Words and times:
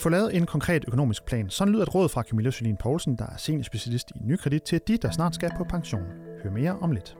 Få 0.00 0.08
lavet 0.08 0.36
en 0.36 0.46
konkret 0.46 0.84
økonomisk 0.86 1.24
plan. 1.24 1.50
Sådan 1.50 1.72
lyder 1.72 1.82
et 1.82 1.94
råd 1.94 2.08
fra 2.08 2.22
Camilla 2.22 2.50
Sølin 2.50 2.76
Poulsen, 2.76 3.16
der 3.16 3.26
er 3.26 3.36
seniorspecialist 3.36 4.10
i 4.10 4.18
nykredit, 4.20 4.62
til 4.62 4.80
de, 4.88 4.96
der 4.96 5.10
snart 5.10 5.34
skal 5.34 5.50
på 5.56 5.64
pension. 5.64 6.02
Hør 6.42 6.50
mere 6.50 6.78
om 6.78 6.92
lidt. 6.92 7.16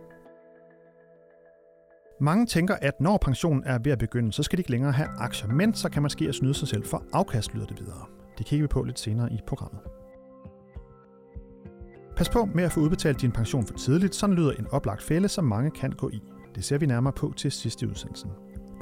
Mange 2.21 2.47
tænker, 2.47 2.77
at 2.83 3.01
når 3.01 3.19
pensionen 3.19 3.63
er 3.67 3.79
ved 3.85 3.93
at 3.93 3.99
begynde, 3.99 4.33
så 4.33 4.43
skal 4.43 4.57
de 4.57 4.61
ikke 4.61 4.71
længere 4.71 4.93
have 4.93 5.09
aktier, 5.19 5.49
men 5.49 5.75
så 5.75 5.89
kan 5.89 6.03
man 6.03 6.11
ske 6.11 6.29
at 6.29 6.35
snyde 6.35 6.55
sig 6.55 6.69
selv 6.69 6.85
for 6.85 7.03
afkast, 7.13 7.55
lyder 7.55 7.67
det 7.67 7.81
videre. 7.81 8.07
Det 8.39 8.47
kigger 8.47 8.65
vi 8.65 8.69
på 8.69 8.83
lidt 8.83 8.99
senere 8.99 9.33
i 9.33 9.41
programmet. 9.47 9.81
Pas 12.17 12.29
på 12.29 12.45
med 12.55 12.65
at 12.65 12.73
få 12.73 12.81
udbetalt 12.81 13.21
din 13.21 13.33
pension 13.33 13.67
for 13.67 13.75
tidligt, 13.75 14.15
sådan 14.15 14.37
lyder 14.37 14.53
en 14.53 14.67
oplagt 14.73 15.03
fælde, 15.03 15.29
som 15.29 15.45
mange 15.45 15.71
kan 15.71 15.93
gå 15.93 16.11
i. 16.11 16.21
Det 16.55 16.65
ser 16.65 16.79
vi 16.79 16.87
nærmere 16.87 17.13
på 17.13 17.33
til 17.37 17.53
sidste 17.53 17.89
udsendelsen. 17.89 18.31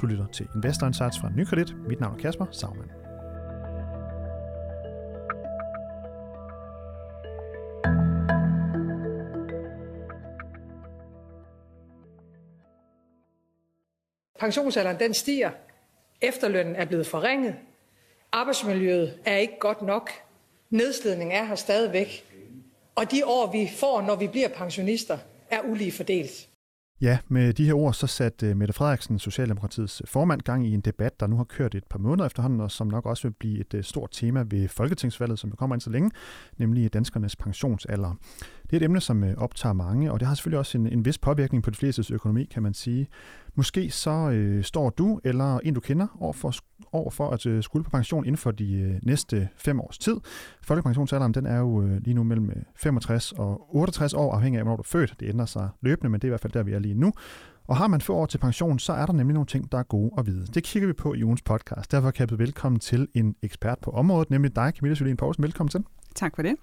Du 0.01 0.05
lytter 0.05 0.25
til 0.27 0.47
Investor 0.55 0.87
Insights 0.87 1.19
fra 1.19 1.29
Nykredit. 1.35 1.75
Mit 1.87 1.99
navn 1.99 2.15
er 2.15 2.19
Kasper 2.19 2.45
Sagmann. 2.51 2.89
Pensionsalderen 14.39 14.99
den 14.99 15.13
stiger. 15.13 15.51
Efterlønnen 16.21 16.75
er 16.75 16.85
blevet 16.85 17.07
forringet. 17.07 17.55
Arbejdsmiljøet 18.31 19.19
er 19.25 19.37
ikke 19.37 19.59
godt 19.59 19.81
nok. 19.81 20.11
Nedslidning 20.69 21.33
er 21.33 21.43
her 21.43 21.55
stadigvæk. 21.55 22.25
Og 22.95 23.11
de 23.11 23.25
år, 23.25 23.51
vi 23.51 23.71
får, 23.75 24.01
når 24.01 24.15
vi 24.15 24.27
bliver 24.27 24.47
pensionister, 24.47 25.17
er 25.49 25.61
ulige 25.61 25.91
fordelt. 25.91 26.49
Ja, 27.01 27.17
med 27.27 27.53
de 27.53 27.65
her 27.65 27.73
ord 27.73 27.93
så 27.93 28.07
satte 28.07 28.47
øh, 28.47 28.57
Mette 28.57 28.73
Frederiksen, 28.73 29.19
Socialdemokratiets 29.19 30.01
øh, 30.01 30.07
formand, 30.07 30.41
gang 30.41 30.67
i 30.67 30.73
en 30.73 30.81
debat, 30.81 31.19
der 31.19 31.27
nu 31.27 31.37
har 31.37 31.43
kørt 31.43 31.75
et 31.75 31.83
par 31.89 31.99
måneder 31.99 32.25
efterhånden, 32.25 32.61
og 32.61 32.71
som 32.71 32.87
nok 32.87 33.05
også 33.05 33.27
vil 33.27 33.33
blive 33.39 33.59
et 33.59 33.73
øh, 33.73 33.83
stort 33.83 34.09
tema 34.11 34.45
ved 34.49 34.67
Folketingsvalget, 34.67 35.39
som 35.39 35.51
kommer 35.51 35.75
ind 35.75 35.81
så 35.81 35.89
længe, 35.89 36.11
nemlig 36.57 36.93
danskernes 36.93 37.35
pensionsalder. 37.35 38.13
Det 38.63 38.73
er 38.73 38.77
et 38.77 38.83
emne, 38.83 39.01
som 39.01 39.23
optager 39.37 39.73
mange, 39.73 40.11
og 40.11 40.19
det 40.19 40.27
har 40.27 40.35
selvfølgelig 40.35 40.59
også 40.59 40.77
en, 40.77 40.87
en 40.87 41.05
vis 41.05 41.17
påvirkning 41.17 41.63
på 41.63 41.69
de 41.69 41.75
flestes 41.75 42.11
økonomi, 42.11 42.45
kan 42.45 42.63
man 42.63 42.73
sige. 42.73 43.07
Måske 43.55 43.91
så 43.91 44.29
øh, 44.29 44.63
står 44.63 44.89
du 44.89 45.19
eller 45.23 45.59
en, 45.59 45.73
du 45.73 45.79
kender, 45.79 46.07
over 46.19 46.33
for, 46.33 46.53
år 46.93 47.09
for 47.09 47.29
at 47.29 47.45
øh, 47.45 47.63
skulle 47.63 47.83
på 47.83 47.89
pension 47.89 48.25
inden 48.25 48.37
for 48.37 48.51
de 48.51 48.73
øh, 48.73 48.99
næste 49.03 49.49
fem 49.57 49.79
års 49.79 49.97
tid. 49.97 50.15
Folkepensionsalderen 50.61 51.33
den 51.33 51.45
er 51.45 51.57
jo 51.57 51.81
øh, 51.81 52.01
lige 52.03 52.13
nu 52.13 52.23
mellem 52.23 52.49
øh, 52.49 52.55
65 52.75 53.31
og 53.31 53.75
68 53.75 54.13
år, 54.13 54.33
afhængig 54.33 54.59
af, 54.59 54.63
hvornår 54.63 54.75
du 54.77 54.81
er 54.81 54.83
født. 54.83 55.15
Det 55.19 55.29
ændrer 55.29 55.45
sig 55.45 55.69
løbende, 55.81 56.09
men 56.09 56.21
det 56.21 56.27
er 56.27 56.29
i 56.29 56.31
hvert 56.31 56.41
fald 56.41 56.53
der, 56.53 56.63
vi 56.63 56.73
er 56.73 56.79
lige 56.79 56.95
nu. 56.95 57.13
Og 57.67 57.77
har 57.77 57.87
man 57.87 58.01
få 58.01 58.13
år 58.15 58.25
til 58.25 58.37
pension, 58.37 58.79
så 58.79 58.93
er 58.93 59.05
der 59.05 59.13
nemlig 59.13 59.33
nogle 59.33 59.47
ting, 59.47 59.71
der 59.71 59.77
er 59.77 59.83
gode 59.83 60.11
at 60.17 60.25
vide. 60.25 60.45
Det 60.45 60.63
kigger 60.63 60.87
vi 60.87 60.93
på 60.93 61.13
i 61.13 61.23
ugens 61.23 61.41
podcast. 61.41 61.91
Derfor 61.91 62.11
kan 62.11 62.19
jeg 62.19 62.27
byde 62.27 62.39
velkommen 62.39 62.79
til 62.79 63.07
en 63.13 63.35
ekspert 63.41 63.79
på 63.81 63.91
området, 63.91 64.29
nemlig 64.29 64.55
dig, 64.55 64.73
Camilla 64.75 64.95
Sølin 64.95 65.17
Poulsen. 65.17 65.43
Velkommen 65.43 65.69
til. 65.69 65.83
Tak 66.15 66.35
for 66.35 66.41
det 66.41 66.55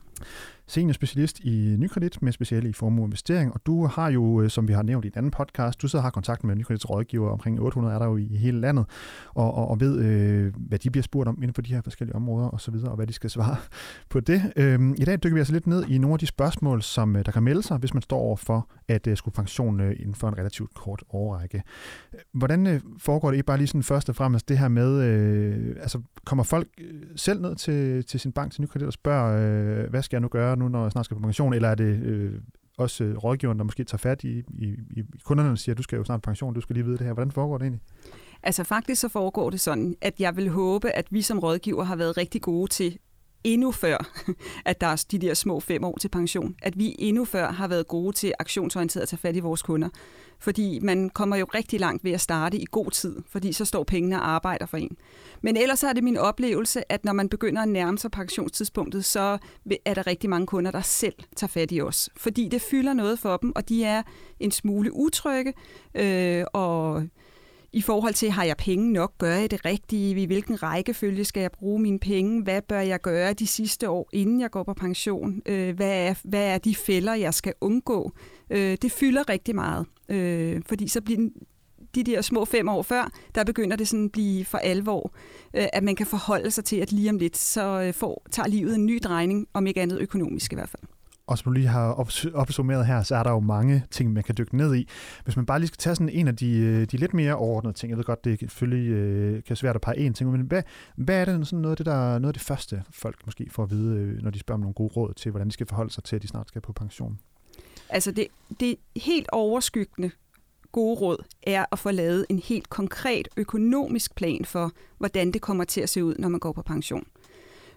senior 0.66 0.92
specialist 0.92 1.40
i 1.40 1.76
Nykredit 1.78 2.22
med 2.22 2.32
speciale 2.32 2.68
i 2.68 2.72
formueinvestering, 2.72 3.52
og 3.52 3.60
du 3.66 3.86
har 3.86 4.10
jo, 4.10 4.42
øh, 4.42 4.50
som 4.50 4.68
vi 4.68 4.72
har 4.72 4.82
nævnt 4.82 5.04
i 5.04 5.08
en 5.08 5.14
anden 5.16 5.30
podcast, 5.30 5.82
du 5.82 5.88
sidder 5.88 6.00
og 6.00 6.04
har 6.04 6.10
kontakt 6.10 6.44
med 6.44 6.54
Nykredits 6.54 6.90
rådgiver, 6.90 7.30
omkring 7.30 7.60
800 7.60 7.94
er 7.94 7.98
der 7.98 8.06
jo 8.06 8.16
i 8.16 8.36
hele 8.36 8.60
landet, 8.60 8.84
og, 9.34 9.54
og, 9.54 9.68
og 9.68 9.80
ved, 9.80 9.98
øh, 9.98 10.54
hvad 10.56 10.78
de 10.78 10.90
bliver 10.90 11.02
spurgt 11.02 11.28
om 11.28 11.36
inden 11.42 11.54
for 11.54 11.62
de 11.62 11.74
her 11.74 11.82
forskellige 11.82 12.16
områder 12.16 12.48
og 12.48 12.60
så 12.60 12.70
videre, 12.70 12.90
og 12.90 12.96
hvad 12.96 13.06
de 13.06 13.12
skal 13.12 13.30
svare 13.30 13.56
på 14.10 14.20
det. 14.20 14.52
Øhm, 14.56 14.94
I 14.98 15.04
dag 15.04 15.18
dykker 15.22 15.34
vi 15.34 15.40
altså 15.40 15.52
lidt 15.52 15.66
ned 15.66 15.84
i 15.88 15.98
nogle 15.98 16.14
af 16.14 16.18
de 16.18 16.26
spørgsmål, 16.26 16.82
som 16.82 17.16
øh, 17.16 17.26
der 17.26 17.32
kan 17.32 17.42
melde 17.42 17.62
sig, 17.62 17.76
hvis 17.76 17.94
man 17.94 18.02
står 18.02 18.18
over 18.18 18.36
for 18.36 18.68
at 18.88 19.06
øh, 19.06 19.16
skulle 19.16 19.34
pension 19.34 19.80
øh, 19.80 19.96
inden 19.98 20.14
for 20.14 20.28
en 20.28 20.38
relativt 20.38 20.74
kort 20.74 21.02
årrække. 21.10 21.62
Hvordan 22.32 22.66
øh, 22.66 22.80
foregår 22.98 23.30
det 23.30 23.36
ikke 23.36 23.46
bare 23.46 23.58
lige 23.58 23.68
sådan 23.68 23.82
først 23.82 24.08
og 24.08 24.16
fremmest 24.16 24.48
det 24.48 24.58
her 24.58 24.68
med, 24.68 25.02
øh, 25.02 25.76
altså 25.80 26.00
kommer 26.24 26.44
folk 26.44 26.68
øh, 26.78 27.02
selv 27.16 27.40
ned 27.42 27.56
til, 27.56 28.04
til 28.04 28.20
sin 28.20 28.32
bank, 28.32 28.52
til 28.52 28.62
Nykredit 28.62 28.86
og 28.86 28.92
spørger, 28.92 29.35
øh, 29.36 29.90
hvad 29.90 30.02
skal 30.02 30.16
jeg 30.16 30.20
nu 30.20 30.28
gøre 30.28 30.56
nu, 30.56 30.68
når 30.68 30.82
jeg 30.82 30.92
snart 30.92 31.04
skal 31.04 31.14
på 31.14 31.22
pension, 31.22 31.54
eller 31.54 31.68
er 31.68 31.74
det 31.74 32.02
øh, 32.02 32.40
også 32.78 33.04
øh, 33.04 33.16
rådgiveren, 33.16 33.58
der 33.58 33.64
måske 33.64 33.84
tager 33.84 33.98
fat 33.98 34.24
i, 34.24 34.38
i, 34.38 34.66
i 34.96 35.02
kunderne 35.24 35.50
og 35.50 35.58
siger, 35.58 35.74
du 35.74 35.82
skal 35.82 35.96
jo 35.96 36.04
snart 36.04 36.22
på 36.22 36.28
pension, 36.28 36.54
du 36.54 36.60
skal 36.60 36.74
lige 36.74 36.84
vide 36.84 36.98
det 36.98 37.06
her. 37.06 37.12
Hvordan 37.12 37.30
foregår 37.30 37.58
det 37.58 37.64
egentlig? 37.64 37.80
Altså 38.42 38.64
faktisk 38.64 39.00
så 39.00 39.08
foregår 39.08 39.50
det 39.50 39.60
sådan, 39.60 39.96
at 40.00 40.20
jeg 40.20 40.36
vil 40.36 40.48
håbe, 40.48 40.90
at 40.90 41.06
vi 41.10 41.22
som 41.22 41.38
rådgiver 41.38 41.84
har 41.84 41.96
været 41.96 42.16
rigtig 42.16 42.42
gode 42.42 42.70
til 42.70 42.98
endnu 43.44 43.72
før, 43.72 44.24
at 44.64 44.80
der 44.80 44.86
er 44.86 45.04
de 45.10 45.18
der 45.18 45.34
små 45.34 45.60
fem 45.60 45.84
år 45.84 45.96
til 46.00 46.08
pension, 46.08 46.54
at 46.62 46.78
vi 46.78 46.96
endnu 46.98 47.24
før 47.24 47.52
har 47.52 47.68
været 47.68 47.88
gode 47.88 48.16
til 48.16 48.32
aktionsorienteret 48.38 49.02
at 49.02 49.08
tage 49.08 49.20
fat 49.20 49.36
i 49.36 49.40
vores 49.40 49.62
kunder. 49.62 49.88
Fordi 50.38 50.78
man 50.82 51.10
kommer 51.10 51.36
jo 51.36 51.46
rigtig 51.54 51.80
langt 51.80 52.04
ved 52.04 52.12
at 52.12 52.20
starte 52.20 52.58
i 52.58 52.64
god 52.70 52.90
tid, 52.90 53.16
fordi 53.28 53.52
så 53.52 53.64
står 53.64 53.84
pengene 53.84 54.16
og 54.16 54.30
arbejder 54.30 54.66
for 54.66 54.76
en. 54.76 54.96
Men 55.42 55.56
ellers 55.56 55.82
er 55.82 55.92
det 55.92 56.04
min 56.04 56.16
oplevelse, 56.16 56.92
at 56.92 57.04
når 57.04 57.12
man 57.12 57.28
begynder 57.28 57.62
at 57.62 57.68
nærme 57.68 57.98
sig 57.98 58.10
pensionstidspunktet, 58.10 59.04
så 59.04 59.38
er 59.84 59.94
der 59.94 60.06
rigtig 60.06 60.30
mange 60.30 60.46
kunder, 60.46 60.70
der 60.70 60.80
selv 60.80 61.14
tager 61.36 61.48
fat 61.48 61.72
i 61.72 61.80
os. 61.80 62.10
Fordi 62.16 62.48
det 62.48 62.62
fylder 62.62 62.92
noget 62.92 63.18
for 63.18 63.36
dem, 63.36 63.52
og 63.56 63.68
de 63.68 63.84
er 63.84 64.02
en 64.40 64.50
smule 64.50 64.92
utrygge, 64.92 65.52
øh, 65.94 66.44
og 66.52 67.02
i 67.76 67.80
forhold 67.80 68.14
til, 68.14 68.30
har 68.30 68.44
jeg 68.44 68.56
penge 68.56 68.92
nok? 68.92 69.18
Gør 69.18 69.34
jeg 69.34 69.50
det 69.50 69.64
rigtige? 69.64 70.22
I 70.22 70.26
hvilken 70.26 70.62
rækkefølge 70.62 71.24
skal 71.24 71.40
jeg 71.40 71.52
bruge 71.52 71.80
mine 71.80 71.98
penge? 71.98 72.42
Hvad 72.42 72.62
bør 72.62 72.80
jeg 72.80 73.00
gøre 73.00 73.32
de 73.32 73.46
sidste 73.46 73.90
år, 73.90 74.08
inden 74.12 74.40
jeg 74.40 74.50
går 74.50 74.62
på 74.62 74.74
pension? 74.74 75.42
Øh, 75.46 75.76
hvad, 75.76 76.08
er, 76.08 76.14
hvad 76.24 76.44
er 76.54 76.58
de 76.58 76.74
fælder, 76.74 77.14
jeg 77.14 77.34
skal 77.34 77.54
undgå? 77.60 78.12
Øh, 78.50 78.78
det 78.82 78.92
fylder 78.92 79.28
rigtig 79.28 79.54
meget, 79.54 79.86
øh, 80.08 80.62
fordi 80.66 80.88
så 80.88 81.00
bliver 81.00 81.28
de 81.94 82.04
der 82.04 82.20
små 82.20 82.44
fem 82.44 82.68
år 82.68 82.82
før, 82.82 83.10
der 83.34 83.44
begynder 83.44 83.76
det 83.76 83.88
sådan 83.88 84.04
at 84.04 84.12
blive 84.12 84.44
for 84.44 84.58
alvor, 84.58 85.12
øh, 85.54 85.66
at 85.72 85.82
man 85.82 85.96
kan 85.96 86.06
forholde 86.06 86.50
sig 86.50 86.64
til, 86.64 86.76
at 86.76 86.92
lige 86.92 87.10
om 87.10 87.18
lidt, 87.18 87.36
så 87.36 87.82
øh, 87.82 87.94
får, 87.94 88.26
tager 88.30 88.48
livet 88.48 88.74
en 88.74 88.86
ny 88.86 89.00
drejning, 89.04 89.46
om 89.52 89.66
ikke 89.66 89.80
andet 89.80 90.00
økonomisk 90.00 90.52
i 90.52 90.54
hvert 90.54 90.68
fald 90.68 90.95
og 91.26 91.38
som 91.38 91.44
du 91.44 91.50
lige 91.50 91.66
har 91.66 91.92
opsummeret 92.34 92.86
her, 92.86 93.02
så 93.02 93.16
er 93.16 93.22
der 93.22 93.30
jo 93.30 93.40
mange 93.40 93.84
ting, 93.90 94.12
man 94.12 94.22
kan 94.22 94.34
dykke 94.38 94.56
ned 94.56 94.74
i. 94.74 94.88
Hvis 95.24 95.36
man 95.36 95.46
bare 95.46 95.58
lige 95.58 95.68
skal 95.68 95.78
tage 95.78 95.96
sådan 95.96 96.08
en 96.08 96.28
af 96.28 96.36
de, 96.36 96.58
øh, 96.58 96.86
de 96.86 96.96
lidt 96.96 97.14
mere 97.14 97.34
overordnede 97.34 97.76
ting, 97.76 97.90
jeg 97.90 97.96
ved 97.98 98.04
godt, 98.04 98.24
det 98.24 98.40
selvfølgelig 98.40 98.90
øh, 98.90 99.42
kan 99.42 99.56
svært 99.56 99.74
at 99.74 99.80
pege 99.80 99.98
en 99.98 100.14
ting, 100.14 100.30
men 100.30 100.40
hvad, 100.40 100.62
hvad 100.96 101.20
er 101.20 101.24
det 101.24 101.46
sådan 101.46 101.62
noget 101.62 101.72
af 101.72 101.76
det, 101.76 101.86
der, 101.86 102.18
noget 102.18 102.26
af 102.26 102.34
det 102.34 102.42
første, 102.42 102.82
folk 102.90 103.16
måske 103.24 103.46
får 103.50 103.62
at 103.62 103.70
vide, 103.70 103.96
øh, 103.96 104.22
når 104.22 104.30
de 104.30 104.38
spørger 104.38 104.56
om 104.56 104.60
nogle 104.60 104.74
gode 104.74 104.92
råd 104.96 105.14
til, 105.14 105.30
hvordan 105.30 105.46
de 105.46 105.52
skal 105.52 105.66
forholde 105.66 105.92
sig 105.92 106.04
til, 106.04 106.16
at 106.16 106.22
de 106.22 106.28
snart 106.28 106.48
skal 106.48 106.60
på 106.60 106.72
pension? 106.72 107.18
Altså 107.88 108.10
det, 108.10 108.26
det 108.60 108.76
helt 108.96 109.28
overskyggende 109.32 110.10
gode 110.72 111.00
råd 111.00 111.24
er 111.42 111.64
at 111.72 111.78
få 111.78 111.90
lavet 111.90 112.26
en 112.28 112.38
helt 112.38 112.70
konkret 112.70 113.28
økonomisk 113.36 114.14
plan 114.14 114.44
for, 114.44 114.72
hvordan 114.98 115.32
det 115.32 115.42
kommer 115.42 115.64
til 115.64 115.80
at 115.80 115.88
se 115.88 116.04
ud, 116.04 116.14
når 116.18 116.28
man 116.28 116.40
går 116.40 116.52
på 116.52 116.62
pension 116.62 117.04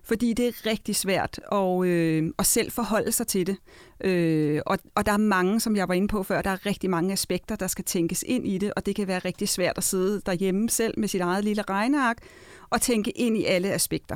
fordi 0.03 0.33
det 0.33 0.47
er 0.47 0.65
rigtig 0.65 0.95
svært 0.95 1.39
at, 1.51 1.85
øh, 1.85 2.31
at 2.39 2.45
selv 2.45 2.71
forholde 2.71 3.11
sig 3.11 3.27
til 3.27 3.47
det. 3.47 3.57
Øh, 4.03 4.61
og, 4.65 4.77
og 4.95 5.05
der 5.05 5.11
er 5.11 5.17
mange, 5.17 5.59
som 5.59 5.75
jeg 5.75 5.87
var 5.87 5.93
inde 5.93 6.07
på 6.07 6.23
før, 6.23 6.41
der 6.41 6.49
er 6.49 6.65
rigtig 6.65 6.89
mange 6.89 7.13
aspekter, 7.13 7.55
der 7.55 7.67
skal 7.67 7.85
tænkes 7.85 8.23
ind 8.27 8.47
i 8.47 8.57
det, 8.57 8.73
og 8.75 8.85
det 8.85 8.95
kan 8.95 9.07
være 9.07 9.19
rigtig 9.19 9.49
svært 9.49 9.77
at 9.77 9.83
sidde 9.83 10.21
derhjemme 10.25 10.69
selv 10.69 10.99
med 10.99 11.07
sit 11.07 11.21
eget 11.21 11.43
lille 11.43 11.61
regneark 11.61 12.17
og 12.69 12.81
tænke 12.81 13.11
ind 13.11 13.37
i 13.37 13.45
alle 13.45 13.73
aspekter. 13.73 14.15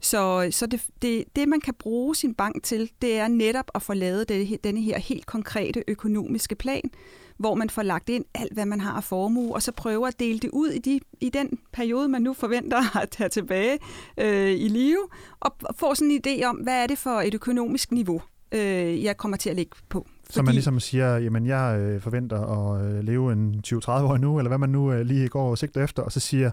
Så, 0.00 0.48
så 0.50 0.66
det, 0.66 0.82
det, 1.02 1.24
det, 1.36 1.48
man 1.48 1.60
kan 1.60 1.74
bruge 1.74 2.16
sin 2.16 2.34
bank 2.34 2.62
til, 2.62 2.90
det 3.02 3.18
er 3.18 3.28
netop 3.28 3.70
at 3.74 3.82
få 3.82 3.94
lavet 3.94 4.28
det, 4.28 4.64
denne 4.64 4.80
her 4.80 4.98
helt 4.98 5.26
konkrete 5.26 5.84
økonomiske 5.88 6.54
plan, 6.54 6.90
hvor 7.38 7.54
man 7.54 7.70
får 7.70 7.82
lagt 7.82 8.08
ind 8.08 8.24
alt, 8.34 8.52
hvad 8.52 8.66
man 8.66 8.80
har 8.80 8.92
af 8.92 9.04
formue, 9.04 9.54
og 9.54 9.62
så 9.62 9.72
prøver 9.72 10.06
at 10.06 10.20
dele 10.20 10.38
det 10.38 10.50
ud 10.52 10.68
i, 10.68 10.78
de, 10.78 11.00
i 11.20 11.30
den 11.30 11.58
periode, 11.72 12.08
man 12.08 12.22
nu 12.22 12.32
forventer 12.32 12.96
at 13.02 13.10
tage 13.10 13.28
tilbage 13.28 13.78
øh, 14.18 14.50
i 14.50 14.68
live, 14.68 15.08
og 15.40 15.56
få 15.78 15.94
sådan 15.94 16.10
en 16.10 16.22
idé 16.26 16.44
om, 16.44 16.56
hvad 16.56 16.82
er 16.82 16.86
det 16.86 16.98
for 16.98 17.20
et 17.20 17.34
økonomisk 17.34 17.92
niveau, 17.92 18.22
øh, 18.52 19.04
jeg 19.04 19.16
kommer 19.16 19.36
til 19.36 19.50
at 19.50 19.56
ligge 19.56 19.76
på. 19.88 20.06
Fordi... 20.24 20.34
Så 20.34 20.42
man 20.42 20.54
ligesom 20.54 20.80
siger, 20.80 21.16
jamen 21.16 21.46
jeg 21.46 21.78
øh, 21.80 22.00
forventer 22.00 22.40
at 22.40 22.86
øh, 22.86 23.04
leve 23.04 23.32
en 23.32 23.62
20-30 23.66 23.90
år 23.90 24.16
nu, 24.16 24.38
eller 24.38 24.48
hvad 24.48 24.58
man 24.58 24.68
nu 24.68 24.92
øh, 24.92 25.06
lige 25.06 25.28
går 25.28 25.50
og 25.50 25.58
sigter 25.58 25.84
efter, 25.84 26.02
og 26.02 26.12
så 26.12 26.20
siger, 26.20 26.50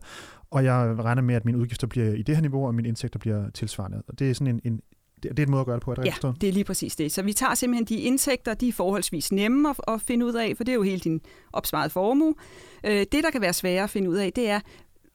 og 0.54 0.64
jeg 0.64 0.96
regner 1.00 1.22
med, 1.22 1.36
at 1.36 1.46
mine 1.46 1.58
udgifter 1.58 1.88
bliver 1.88 2.14
i 2.14 2.22
det 2.22 2.36
her 2.36 2.42
niveau, 2.42 2.68
og 2.68 2.76
mine 2.76 2.88
indtægter 2.88 3.20
bliver 3.20 3.50
tilsvarende. 3.50 4.04
Og 4.08 4.20
det 4.20 4.30
er 4.30 4.34
sådan 4.34 4.56
en, 4.56 4.62
en, 4.64 4.82
det, 5.24 5.40
er 5.40 5.44
en 5.44 5.52
måde 5.52 5.60
at 5.60 5.66
gøre 5.66 5.76
det 5.76 5.84
på, 5.84 5.92
er 5.92 5.96
det 5.96 6.06
Ja, 6.06 6.12
forstået? 6.12 6.42
det 6.42 6.50
er 6.50 6.54
lige 6.54 6.64
præcis 6.64 6.96
det. 6.96 7.12
Så 7.12 7.22
vi 7.22 7.34
tager 7.34 7.54
simpelthen 7.56 7.86
de 7.86 7.96
indtægter, 8.02 8.54
de 8.54 8.68
er 8.68 8.74
forholdsvis 8.74 9.32
nemme 9.32 9.70
at, 9.70 9.76
at 9.88 10.02
finde 10.02 10.26
ud 10.26 10.34
af, 10.34 10.54
for 10.58 10.64
det 10.64 10.72
er 10.72 10.76
jo 10.76 10.82
hele 10.82 11.00
din 11.00 11.22
opsparede 11.54 11.90
formue. 11.90 12.36
Øh, 12.84 13.00
det, 13.00 13.24
der 13.24 13.32
kan 13.32 13.42
være 13.42 13.54
svære 13.54 13.84
at 13.84 13.90
finde 13.90 14.10
ud 14.10 14.16
af, 14.16 14.34
det 14.34 14.50
er, 14.50 14.60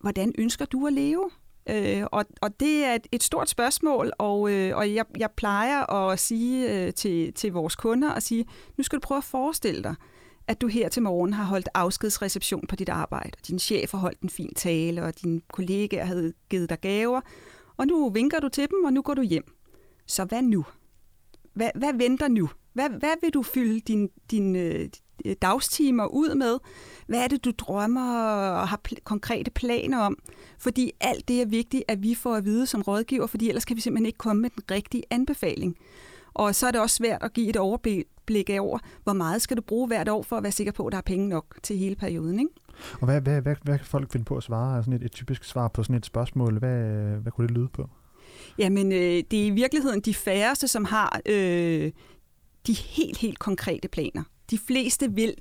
hvordan 0.01 0.33
ønsker 0.39 0.65
du 0.65 0.87
at 0.87 0.93
leve? 0.93 1.31
Øh, 1.71 2.03
og, 2.13 2.25
og 2.43 2.61
det 2.61 2.85
er 2.85 2.95
et, 2.95 3.07
et 3.13 3.23
stort 3.23 3.49
spørgsmål, 3.49 4.13
og, 4.19 4.53
øh, 4.53 4.77
og 4.77 4.95
jeg, 4.95 5.05
jeg 5.19 5.31
plejer 5.37 5.93
at 5.93 6.19
sige 6.19 6.87
øh, 6.87 6.93
til, 6.95 7.33
til 7.33 7.53
vores 7.53 7.77
kunder, 7.77 8.13
at 8.13 8.23
sige, 8.23 8.45
nu 8.77 8.85
skal 8.85 8.97
du 8.97 9.01
prøve 9.01 9.19
at 9.19 9.25
forestille 9.25 9.83
dig, 9.83 9.95
at 10.49 10.61
du 10.61 10.67
her 10.67 10.89
til 10.89 11.03
morgen 11.03 11.33
har 11.33 11.45
holdt 11.45 11.69
afskedsreception 11.75 12.67
på 12.67 12.77
dit 12.77 12.89
arbejde, 12.89 13.33
din 13.49 13.59
chef 13.59 13.91
har 13.91 13.99
holdt 13.99 14.21
en 14.21 14.31
fin 14.31 14.55
tale, 14.55 15.05
og 15.05 15.23
dine 15.23 15.41
kollegaer 15.53 16.05
havde 16.05 16.33
givet 16.51 16.71
dig 16.71 16.81
gaver, 16.81 17.21
og 17.77 17.87
nu 17.87 18.11
vinker 18.11 18.41
du 18.41 18.49
til 18.49 18.69
dem, 18.71 18.85
og 18.85 18.93
nu 18.93 19.03
går 19.03 19.15
du 19.15 19.23
hjem. 19.23 19.45
Så 20.07 20.25
hvad 20.25 20.43
nu? 20.43 20.65
Hvad, 21.55 21.71
hvad 21.75 21.93
venter 21.95 22.29
nu? 22.29 22.51
Hvad, 22.73 22.91
hvad 22.91 23.15
vil 23.21 23.31
du 23.31 23.43
fylde 23.43 23.81
din, 23.81 24.11
din 24.31 24.57
øh, 24.57 24.89
dagstimer 25.43 26.07
ud 26.07 26.35
med? 26.35 26.59
Hvad 27.07 27.25
er 27.25 27.29
det, 27.29 27.45
du 27.45 27.53
drømmer 27.59 28.21
og 28.51 28.69
har 28.69 28.81
pl- 28.89 29.03
konkrete 29.05 29.51
planer 29.51 29.99
om? 29.99 30.19
Fordi 30.59 30.93
alt 31.01 31.29
det 31.29 31.43
er 31.43 31.47
vigtigt, 31.47 31.85
at 31.89 32.03
vi 32.03 32.15
får 32.15 32.35
at 32.35 32.45
vide 32.45 32.67
som 32.67 32.83
rådgiver, 32.83 33.27
fordi 33.27 33.49
ellers 33.49 33.65
kan 33.65 33.77
vi 33.77 33.81
simpelthen 33.81 34.07
ikke 34.07 34.19
komme 34.19 34.43
med 34.43 34.51
den 34.51 34.63
rigtige 34.71 35.03
anbefaling. 35.11 35.77
Og 36.35 36.55
så 36.55 36.67
er 36.67 36.71
det 36.71 36.81
også 36.81 36.97
svært 36.97 37.23
at 37.23 37.33
give 37.33 37.49
et 37.49 37.57
overblik 37.57 38.51
over, 38.61 38.79
hvor 39.05 39.13
meget 39.13 39.43
skal 39.43 39.57
du 39.57 39.63
bruge 39.63 39.87
hvert 39.87 40.09
år 40.09 40.23
for 40.23 40.37
at 40.37 40.43
være 40.43 40.53
sikker 40.53 40.73
på, 40.73 40.87
at 40.87 40.93
der 40.93 40.99
er 40.99 41.03
penge 41.03 41.29
nok 41.29 41.59
til 41.63 41.77
hele 41.77 41.97
perioden. 41.97 42.39
Ikke? 42.39 42.53
Og 43.01 43.05
hvad, 43.05 43.21
hvad, 43.21 43.41
hvad, 43.41 43.57
hvad 43.63 43.79
kan 43.79 43.87
folk 43.87 44.13
finde 44.13 44.25
på 44.25 44.37
at 44.37 44.43
svare? 44.43 44.83
Sådan 44.83 44.95
et, 44.95 45.03
et 45.03 45.13
typisk 45.13 45.45
svar 45.45 45.69
på 45.69 45.83
sådan 45.83 45.97
et 45.97 46.07
spørgsmål, 46.07 46.59
hvad, 46.59 46.81
hvad 47.21 47.33
kunne 47.33 47.49
det 47.49 47.57
lyde 47.57 47.69
på? 47.69 47.89
Jamen, 48.59 48.93
øh, 48.93 49.23
det 49.31 49.43
er 49.43 49.47
i 49.47 49.51
virkeligheden 49.51 50.01
de 50.01 50.15
færreste, 50.15 50.69
som 50.69 50.85
har 50.85 51.21
øh, 51.27 51.93
de 52.67 52.73
helt, 52.73 53.19
helt 53.19 53.39
konkrete 53.39 53.89
planer. 53.89 54.23
De 54.51 54.59
fleste 54.59 55.13
vil 55.13 55.35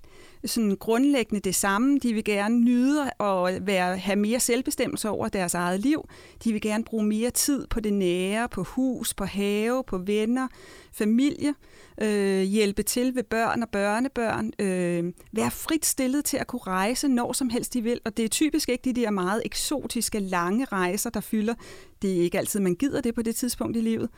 sådan 0.45 0.75
grundlæggende 0.75 1.42
det 1.42 1.56
samme. 1.56 2.00
De 2.00 2.13
vil 2.13 2.24
gerne 2.24 2.59
nyde 2.59 3.12
og 3.18 3.51
være, 3.62 3.98
have 3.98 4.15
mere 4.15 4.39
selvbestemmelse 4.39 5.09
over 5.09 5.27
deres 5.27 5.54
eget 5.54 5.80
liv. 5.80 6.09
De 6.44 6.51
vil 6.51 6.62
gerne 6.62 6.83
bruge 6.83 7.04
mere 7.04 7.30
tid 7.30 7.68
på 7.68 7.80
det 7.80 7.94
nære, 7.94 8.50
på 8.50 8.63
hus, 8.63 9.13
på 9.13 9.25
have, 9.25 9.83
på 9.88 9.98
venner, 9.98 10.48
familie 10.92 11.54
øh, 12.01 12.41
hjælpe 12.41 12.83
til 12.83 13.15
ved 13.15 13.23
børn 13.23 13.63
og 13.63 13.69
børnebørn, 13.69 14.51
øh, 14.59 15.13
være 15.31 15.51
frit 15.51 15.85
stillet 15.85 16.25
til 16.25 16.38
at 16.38 16.47
kunne 16.47 16.61
rejse 16.67 17.07
når 17.07 17.33
som 17.33 17.49
helst 17.49 17.73
de 17.73 17.81
vil. 17.81 17.99
Og 18.05 18.17
det 18.17 18.25
er 18.25 18.29
typisk 18.29 18.69
ikke 18.69 18.94
de 18.94 19.01
der 19.01 19.09
meget 19.09 19.41
eksotiske, 19.45 20.19
lange 20.19 20.65
rejser, 20.65 21.09
der 21.09 21.21
fylder. 21.21 21.53
Det 22.01 22.17
er 22.17 22.21
ikke 22.21 22.38
altid, 22.38 22.59
man 22.59 22.75
gider 22.75 23.01
det 23.01 23.15
på 23.15 23.21
det 23.21 23.35
tidspunkt 23.35 23.77
i 23.77 23.81
livet. 23.81 24.09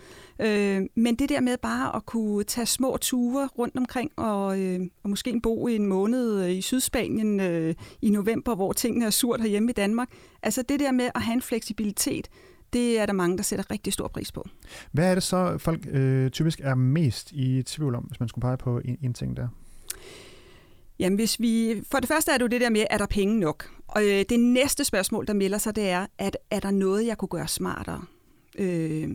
Øh, 0.41 0.81
men 0.95 1.15
det 1.15 1.29
der 1.29 1.39
med 1.39 1.57
bare 1.57 1.95
at 1.95 2.05
kunne 2.05 2.43
tage 2.43 2.65
små 2.65 2.97
ture 2.97 3.47
rundt 3.57 3.77
omkring 3.77 4.11
og, 4.15 4.59
øh, 4.59 4.79
og 5.03 5.09
måske 5.09 5.39
bo 5.43 5.67
i 5.67 5.75
en 5.75 5.85
måned 5.85 6.43
øh, 6.43 6.51
i 6.51 6.61
Sydspanien 6.61 7.39
øh, 7.39 7.75
i 8.01 8.09
november, 8.09 8.55
hvor 8.55 8.73
tingene 8.73 9.05
er 9.05 9.09
surt 9.09 9.41
herhjemme 9.41 9.69
i 9.69 9.73
Danmark. 9.73 10.09
Altså 10.43 10.61
det 10.61 10.79
der 10.79 10.91
med 10.91 11.09
at 11.15 11.21
have 11.21 11.33
en 11.33 11.41
fleksibilitet, 11.41 12.29
det 12.73 12.99
er 12.99 13.05
der 13.05 13.13
mange, 13.13 13.37
der 13.37 13.43
sætter 13.43 13.71
rigtig 13.71 13.93
stor 13.93 14.07
pris 14.07 14.31
på. 14.31 14.45
Hvad 14.91 15.11
er 15.11 15.13
det 15.13 15.23
så, 15.23 15.57
folk 15.57 15.87
øh, 15.91 16.31
typisk 16.31 16.59
er 16.63 16.75
mest 16.75 17.31
i 17.31 17.63
tvivl 17.63 17.95
om, 17.95 18.03
hvis 18.03 18.19
man 18.19 18.29
skulle 18.29 18.41
pege 18.41 18.57
på 18.57 18.79
en, 18.85 18.97
en 19.01 19.13
ting 19.13 19.37
der? 19.37 19.47
Jamen, 20.99 21.15
hvis 21.15 21.39
vi... 21.39 21.83
For 21.91 21.99
det 21.99 22.07
første 22.07 22.31
er 22.31 22.37
det 22.37 22.41
jo 22.41 22.47
det 22.47 22.61
der 22.61 22.69
med, 22.69 22.85
er 22.89 22.97
der 22.97 23.05
penge 23.05 23.39
nok? 23.39 23.71
Og 23.87 24.03
øh, 24.03 24.25
det 24.29 24.39
næste 24.39 24.83
spørgsmål, 24.83 25.27
der 25.27 25.33
melder 25.33 25.57
sig, 25.57 25.75
det 25.75 25.89
er, 25.89 26.05
at 26.17 26.37
er 26.51 26.59
der 26.59 26.71
noget, 26.71 27.05
jeg 27.05 27.17
kunne 27.17 27.29
gøre 27.29 27.47
smartere? 27.47 28.01
Øh, 28.57 29.09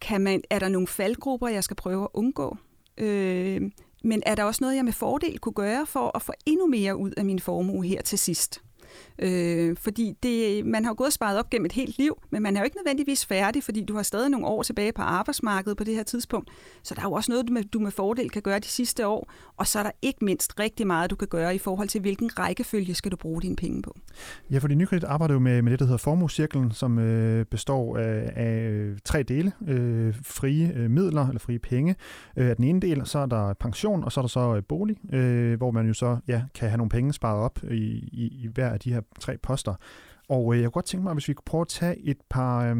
kan 0.00 0.20
man, 0.20 0.42
er 0.50 0.58
der 0.58 0.68
nogle 0.68 0.86
faldgrupper, 0.86 1.48
jeg 1.48 1.64
skal 1.64 1.76
prøve 1.76 2.02
at 2.02 2.08
undgå? 2.14 2.56
Øh, 2.98 3.62
men 4.04 4.22
er 4.26 4.34
der 4.34 4.44
også 4.44 4.64
noget, 4.64 4.76
jeg 4.76 4.84
med 4.84 4.92
fordel 4.92 5.38
kunne 5.38 5.52
gøre 5.52 5.86
for 5.86 6.16
at 6.16 6.22
få 6.22 6.32
endnu 6.46 6.66
mere 6.66 6.96
ud 6.96 7.10
af 7.16 7.24
min 7.24 7.38
formue 7.38 7.86
her 7.86 8.02
til 8.02 8.18
sidst? 8.18 8.62
Øh, 9.18 9.76
fordi 9.76 10.14
det, 10.22 10.66
man 10.66 10.84
har 10.84 10.94
gået 10.94 11.06
og 11.06 11.12
sparet 11.12 11.38
op 11.38 11.50
gennem 11.50 11.66
et 11.66 11.72
helt 11.72 11.98
liv, 11.98 12.22
men 12.30 12.42
man 12.42 12.56
er 12.56 12.60
jo 12.60 12.64
ikke 12.64 12.76
nødvendigvis 12.76 13.26
færdig, 13.26 13.62
fordi 13.62 13.84
du 13.84 13.94
har 13.94 14.02
stadig 14.02 14.30
nogle 14.30 14.46
år 14.46 14.62
tilbage 14.62 14.92
på 14.92 15.02
arbejdsmarkedet 15.02 15.76
på 15.76 15.84
det 15.84 15.94
her 15.94 16.02
tidspunkt. 16.02 16.50
Så 16.82 16.94
der 16.94 17.00
er 17.00 17.04
jo 17.04 17.12
også 17.12 17.32
noget, 17.32 17.48
du 17.48 17.52
med, 17.52 17.64
du 17.64 17.78
med 17.78 17.90
fordel 17.90 18.30
kan 18.30 18.42
gøre 18.42 18.58
de 18.58 18.66
sidste 18.66 19.06
år. 19.06 19.32
Og 19.56 19.66
så 19.66 19.78
er 19.78 19.82
der 19.82 19.90
ikke 20.02 20.24
mindst 20.24 20.60
rigtig 20.60 20.86
meget, 20.86 21.10
du 21.10 21.16
kan 21.16 21.28
gøre 21.28 21.54
i 21.54 21.58
forhold 21.58 21.88
til, 21.88 22.00
hvilken 22.00 22.38
rækkefølge 22.38 22.94
skal 22.94 23.10
du 23.12 23.16
bruge 23.16 23.42
dine 23.42 23.56
penge 23.56 23.82
på. 23.82 23.96
Ja, 24.50 24.58
fordi 24.58 24.74
Nykredit 24.74 25.04
arbejder 25.04 25.34
jo 25.34 25.40
med, 25.40 25.62
med 25.62 25.72
det, 25.72 25.78
der 25.78 25.84
hedder 25.84 25.98
formuecirklen, 25.98 26.72
som 26.72 26.98
øh, 26.98 27.46
består 27.46 27.98
af, 27.98 28.32
af 28.36 28.68
øh, 28.70 28.98
tre 29.04 29.22
dele. 29.22 29.52
Øh, 29.68 30.14
frie 30.22 30.72
øh, 30.74 30.90
midler, 30.90 31.28
eller 31.28 31.38
frie 31.38 31.58
penge. 31.58 31.96
Øh, 32.36 32.56
den 32.56 32.64
ene 32.64 32.80
del, 32.80 33.06
så 33.06 33.18
er 33.18 33.26
der 33.26 33.52
pension, 33.52 34.04
og 34.04 34.12
så 34.12 34.20
er 34.20 34.22
der 34.22 34.28
så 34.28 34.54
øh, 34.56 34.62
bolig, 34.68 35.14
øh, 35.14 35.56
hvor 35.56 35.70
man 35.70 35.86
jo 35.86 35.94
så 35.94 36.18
ja, 36.28 36.42
kan 36.54 36.68
have 36.68 36.76
nogle 36.76 36.90
penge 36.90 37.12
sparet 37.12 37.44
op 37.44 37.58
i, 37.70 37.74
i, 38.12 38.42
i 38.42 38.48
hver 38.54 38.70
af 38.70 38.80
de 38.84 38.92
her 38.92 39.00
tre 39.20 39.38
poster. 39.38 39.74
Og 40.28 40.54
øh, 40.54 40.60
jeg 40.60 40.66
kunne 40.66 40.72
godt 40.72 40.84
tænke 40.84 41.04
mig, 41.04 41.12
hvis 41.12 41.28
vi 41.28 41.32
kunne 41.32 41.42
prøve 41.46 41.60
at 41.60 41.68
tage 41.68 41.98
et 41.98 42.18
par 42.30 42.64
øh, 42.64 42.76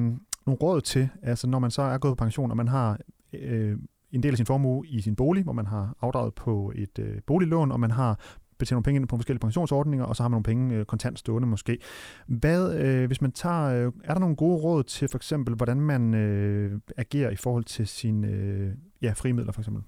nogle 0.46 0.58
råd 0.62 0.80
til, 0.80 1.08
altså 1.22 1.46
når 1.46 1.58
man 1.58 1.70
så 1.70 1.82
er 1.82 1.98
gået 1.98 2.16
på 2.16 2.24
pension, 2.24 2.50
og 2.50 2.56
man 2.56 2.68
har 2.68 2.98
øh, 3.32 3.78
en 4.12 4.22
del 4.22 4.32
af 4.32 4.36
sin 4.36 4.46
formue 4.46 4.86
i 4.86 5.00
sin 5.00 5.16
bolig, 5.16 5.44
hvor 5.44 5.52
man 5.52 5.66
har 5.66 5.96
afdraget 6.00 6.34
på 6.34 6.72
et 6.74 6.98
øh, 6.98 7.20
boliglån, 7.26 7.72
og 7.72 7.80
man 7.80 7.90
har 7.90 8.18
betalt 8.58 8.72
nogle 8.72 8.82
penge 8.82 9.00
ind 9.00 9.08
på 9.08 9.16
forskellige 9.16 9.40
pensionsordninger, 9.40 10.04
og 10.04 10.16
så 10.16 10.22
har 10.22 10.28
man 10.28 10.34
nogle 10.34 10.42
penge 10.42 10.74
øh, 10.74 10.84
kontant 10.84 11.18
stående 11.18 11.48
måske. 11.48 11.78
Hvad, 12.26 12.74
øh, 12.74 13.06
hvis 13.06 13.20
man 13.20 13.32
tager, 13.32 13.86
øh, 13.86 13.92
er 14.04 14.12
der 14.12 14.20
nogle 14.20 14.36
gode 14.36 14.56
råd 14.56 14.82
til 14.82 15.08
for 15.08 15.18
eksempel, 15.18 15.54
hvordan 15.54 15.80
man 15.80 16.14
øh, 16.14 16.80
agerer 16.96 17.30
i 17.30 17.36
forhold 17.36 17.64
til 17.64 17.86
sin 17.86 18.24
øh, 18.24 18.74
ja, 19.04 19.12
frie 19.12 19.32
midler 19.32 19.52
for 19.52 19.60
eksempel? 19.60 19.82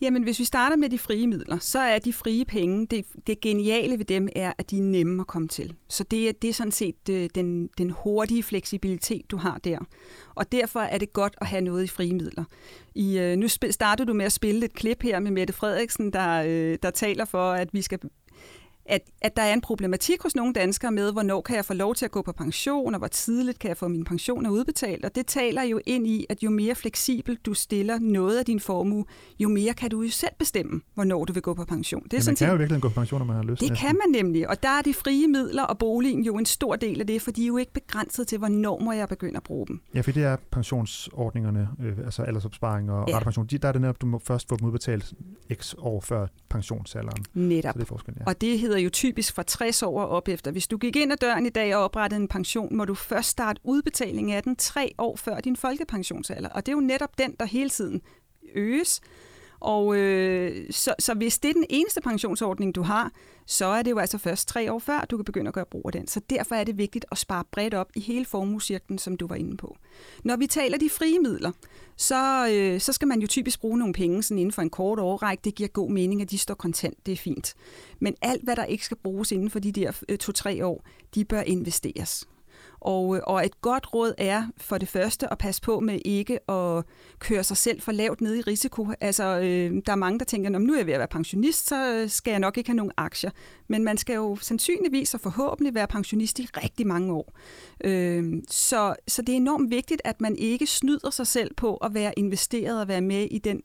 Jamen, 0.00 0.22
hvis 0.22 0.38
vi 0.38 0.44
starter 0.44 0.76
med 0.76 0.88
de 0.88 0.98
frie 0.98 1.26
midler, 1.26 1.58
så 1.58 1.78
er 1.78 1.98
de 1.98 2.12
frie 2.12 2.44
penge, 2.44 2.86
det, 2.86 3.04
det 3.26 3.40
geniale 3.40 3.98
ved 3.98 4.04
dem 4.04 4.28
er, 4.36 4.52
at 4.58 4.70
de 4.70 4.78
er 4.78 4.82
nemme 4.82 5.20
at 5.20 5.26
komme 5.26 5.48
til. 5.48 5.74
Så 5.88 6.04
det 6.04 6.28
er, 6.28 6.32
det 6.32 6.50
er 6.50 6.54
sådan 6.54 6.72
set 6.72 7.08
øh, 7.10 7.28
den, 7.34 7.68
den 7.78 7.90
hurtige 7.90 8.42
fleksibilitet, 8.42 9.30
du 9.30 9.36
har 9.36 9.58
der. 9.64 9.78
Og 10.34 10.52
derfor 10.52 10.80
er 10.80 10.98
det 10.98 11.12
godt 11.12 11.36
at 11.40 11.46
have 11.46 11.60
noget 11.60 11.84
i 11.84 11.86
frie 11.86 12.12
midler. 12.12 12.44
I, 12.94 13.18
øh, 13.18 13.36
nu 13.36 13.48
startede 13.70 14.06
du 14.06 14.12
med 14.12 14.24
at 14.24 14.32
spille 14.32 14.64
et 14.64 14.72
klip 14.72 15.02
her 15.02 15.20
med 15.20 15.30
Mette 15.30 15.52
Frederiksen, 15.52 16.12
der, 16.12 16.42
øh, 16.46 16.78
der 16.82 16.90
taler 16.90 17.24
for, 17.24 17.52
at 17.52 17.68
vi 17.72 17.82
skal 17.82 17.98
at, 18.88 19.02
at 19.20 19.36
der 19.36 19.42
er 19.42 19.52
en 19.52 19.60
problematik 19.60 20.22
hos 20.22 20.36
nogle 20.36 20.52
danskere 20.52 20.92
med, 20.92 21.12
hvornår 21.12 21.40
kan 21.40 21.56
jeg 21.56 21.64
få 21.64 21.74
lov 21.74 21.94
til 21.94 22.04
at 22.04 22.10
gå 22.10 22.22
på 22.22 22.32
pension, 22.32 22.94
og 22.94 22.98
hvor 22.98 23.08
tidligt 23.08 23.58
kan 23.58 23.68
jeg 23.68 23.76
få 23.76 23.88
min 23.88 24.04
pension 24.04 24.46
udbetalt. 24.46 25.04
Og 25.04 25.14
det 25.14 25.26
taler 25.26 25.62
jo 25.62 25.80
ind 25.86 26.06
i, 26.06 26.26
at 26.28 26.42
jo 26.42 26.50
mere 26.50 26.74
fleksibelt 26.74 27.46
du 27.46 27.54
stiller 27.54 27.98
noget 27.98 28.38
af 28.38 28.44
din 28.44 28.60
formue, 28.60 29.04
jo 29.38 29.48
mere 29.48 29.74
kan 29.74 29.90
du 29.90 30.02
jo 30.02 30.10
selv 30.10 30.32
bestemme, 30.38 30.80
hvornår 30.94 31.24
du 31.24 31.32
vil 31.32 31.42
gå 31.42 31.54
på 31.54 31.64
pension. 31.64 32.04
Det 32.04 32.12
er 32.12 32.18
ja, 32.18 32.24
man 32.26 32.36
kan 32.36 32.48
jo 32.48 32.54
virkelig 32.54 32.82
gå 32.82 32.88
på 32.88 32.94
pension, 32.94 33.18
når 33.18 33.26
man 33.26 33.36
har 33.36 33.42
lyst. 33.42 33.60
Det 33.60 33.78
kan 33.78 33.96
man 34.04 34.22
nemlig, 34.22 34.48
og 34.48 34.62
der 34.62 34.68
er 34.68 34.82
de 34.82 34.94
frie 34.94 35.28
midler 35.28 35.62
og 35.62 35.78
boligen 35.78 36.24
jo 36.24 36.38
en 36.38 36.46
stor 36.46 36.76
del 36.76 37.00
af 37.00 37.06
det, 37.06 37.22
for 37.22 37.30
de 37.30 37.42
er 37.42 37.46
jo 37.46 37.56
ikke 37.56 37.72
begrænset 37.72 38.28
til, 38.28 38.38
hvornår 38.38 38.80
må 38.80 38.92
jeg 38.92 39.08
begynde 39.08 39.36
at 39.36 39.42
bruge 39.42 39.66
dem. 39.66 39.80
Ja, 39.94 40.00
for 40.00 40.12
det 40.12 40.24
er 40.24 40.36
pensionsordningerne, 40.50 41.68
øh, 41.82 41.98
altså 42.04 42.22
aldersopsparing 42.22 42.90
og 42.90 43.08
ja. 43.08 43.14
rettepension, 43.14 43.46
de, 43.46 43.58
der 43.58 43.68
er 43.68 43.72
det 43.72 43.80
netop, 43.80 44.00
du 44.00 44.06
må 44.06 44.18
først 44.18 44.48
få 44.48 44.56
dem 44.56 44.66
udbetalt 44.66 45.14
x 45.54 45.74
år 45.78 46.00
før 46.00 46.26
pensionsalderen. 46.48 47.24
Netop. 47.34 47.72
Så 47.72 47.78
det 47.78 47.84
er 47.84 47.88
forskel, 47.88 48.14
ja. 48.20 48.24
Og 48.26 48.40
det 48.40 48.58
hedder 48.58 48.77
jo 48.80 48.90
typisk 48.90 49.34
fra 49.34 49.42
60 49.42 49.82
år 49.82 50.00
op 50.00 50.28
efter. 50.28 50.50
Hvis 50.50 50.68
du 50.68 50.76
gik 50.78 50.96
ind 50.96 51.12
ad 51.12 51.16
døren 51.16 51.46
i 51.46 51.50
dag 51.50 51.76
og 51.76 51.84
oprettede 51.84 52.20
en 52.20 52.28
pension, 52.28 52.76
må 52.76 52.84
du 52.84 52.94
først 52.94 53.28
starte 53.28 53.60
udbetaling 53.64 54.32
af 54.32 54.42
den 54.42 54.56
tre 54.56 54.94
år 54.98 55.16
før 55.16 55.40
din 55.40 55.56
folkepensionsalder. 55.56 56.48
Og 56.48 56.66
det 56.66 56.72
er 56.72 56.76
jo 56.76 56.80
netop 56.80 57.18
den, 57.18 57.34
der 57.40 57.46
hele 57.46 57.70
tiden 57.70 58.02
øges. 58.54 59.00
Og 59.60 59.96
øh, 59.96 60.66
så, 60.70 60.94
så 60.98 61.14
hvis 61.14 61.38
det 61.38 61.48
er 61.48 61.52
den 61.52 61.66
eneste 61.70 62.00
pensionsordning, 62.00 62.74
du 62.74 62.82
har, 62.82 63.12
så 63.46 63.66
er 63.66 63.82
det 63.82 63.90
jo 63.90 63.98
altså 63.98 64.18
først 64.18 64.48
tre 64.48 64.72
år 64.72 64.78
før, 64.78 65.06
du 65.10 65.16
kan 65.16 65.24
begynde 65.24 65.48
at 65.48 65.54
gøre 65.54 65.66
brug 65.70 65.82
af 65.86 65.92
den. 65.92 66.06
Så 66.06 66.20
derfor 66.30 66.54
er 66.54 66.64
det 66.64 66.78
vigtigt 66.78 67.04
at 67.10 67.18
spare 67.18 67.44
bredt 67.52 67.74
op 67.74 67.90
i 67.96 68.00
hele 68.00 68.24
formuecirklen, 68.24 68.98
som 68.98 69.16
du 69.16 69.26
var 69.26 69.34
inde 69.34 69.56
på. 69.56 69.76
Når 70.24 70.36
vi 70.36 70.46
taler 70.46 70.78
de 70.78 70.90
frie 70.90 71.18
midler, 71.18 71.52
så, 71.96 72.48
øh, 72.52 72.80
så 72.80 72.92
skal 72.92 73.08
man 73.08 73.20
jo 73.20 73.26
typisk 73.26 73.60
bruge 73.60 73.78
nogle 73.78 73.94
penge 73.94 74.22
sådan 74.22 74.38
inden 74.38 74.52
for 74.52 74.62
en 74.62 74.70
kort 74.70 74.98
årrække. 74.98 75.40
Det 75.44 75.54
giver 75.54 75.68
god 75.68 75.90
mening, 75.90 76.22
at 76.22 76.30
de 76.30 76.38
står 76.38 76.54
kontant. 76.54 77.06
Det 77.06 77.12
er 77.12 77.16
fint. 77.16 77.54
Men 78.00 78.14
alt, 78.22 78.44
hvad 78.44 78.56
der 78.56 78.64
ikke 78.64 78.84
skal 78.84 78.96
bruges 78.96 79.32
inden 79.32 79.50
for 79.50 79.58
de 79.58 79.72
der 79.72 80.02
øh, 80.08 80.18
to-tre 80.18 80.66
år, 80.66 80.84
de 81.14 81.24
bør 81.24 81.40
investeres. 81.40 82.26
Og, 82.80 83.16
øh, 83.16 83.22
og 83.26 83.46
et 83.46 83.60
godt 83.60 83.94
råd 83.94 84.14
er 84.18 84.46
for 84.56 84.78
det 84.78 84.88
første 84.88 85.32
at 85.32 85.38
passe 85.38 85.62
på 85.62 85.80
med 85.80 85.98
ikke 86.04 86.50
at 86.50 86.84
køre 87.18 87.44
sig 87.44 87.56
selv 87.56 87.80
for 87.80 87.92
lavt 87.92 88.20
ned 88.20 88.36
i 88.36 88.40
risiko. 88.40 88.88
Altså, 89.00 89.24
øh, 89.24 89.82
der 89.86 89.92
er 89.92 89.96
mange, 89.96 90.18
der 90.18 90.24
tænker, 90.24 90.54
at 90.54 90.62
nu 90.62 90.72
er 90.72 90.76
jeg 90.76 90.86
ved 90.86 90.92
at 90.92 90.98
være 90.98 91.08
pensionist, 91.08 91.68
så 91.68 91.94
øh, 91.94 92.08
skal 92.10 92.30
jeg 92.30 92.40
nok 92.40 92.58
ikke 92.58 92.70
have 92.70 92.76
nogen 92.76 92.92
aktier. 92.96 93.30
Men 93.68 93.84
man 93.84 93.96
skal 93.96 94.14
jo 94.14 94.36
sandsynligvis 94.36 95.14
og 95.14 95.20
forhåbentlig 95.20 95.74
være 95.74 95.86
pensionist 95.86 96.38
i 96.38 96.48
rigtig 96.56 96.86
mange 96.86 97.12
år. 97.12 97.32
Øh, 97.84 98.42
så, 98.48 98.94
så 99.08 99.22
det 99.22 99.32
er 99.32 99.36
enormt 99.36 99.70
vigtigt, 99.70 100.02
at 100.04 100.20
man 100.20 100.36
ikke 100.36 100.66
snyder 100.66 101.10
sig 101.10 101.26
selv 101.26 101.54
på 101.54 101.76
at 101.76 101.94
være 101.94 102.12
investeret 102.16 102.80
og 102.80 102.88
være 102.88 103.00
med 103.00 103.28
i 103.30 103.38
den 103.38 103.62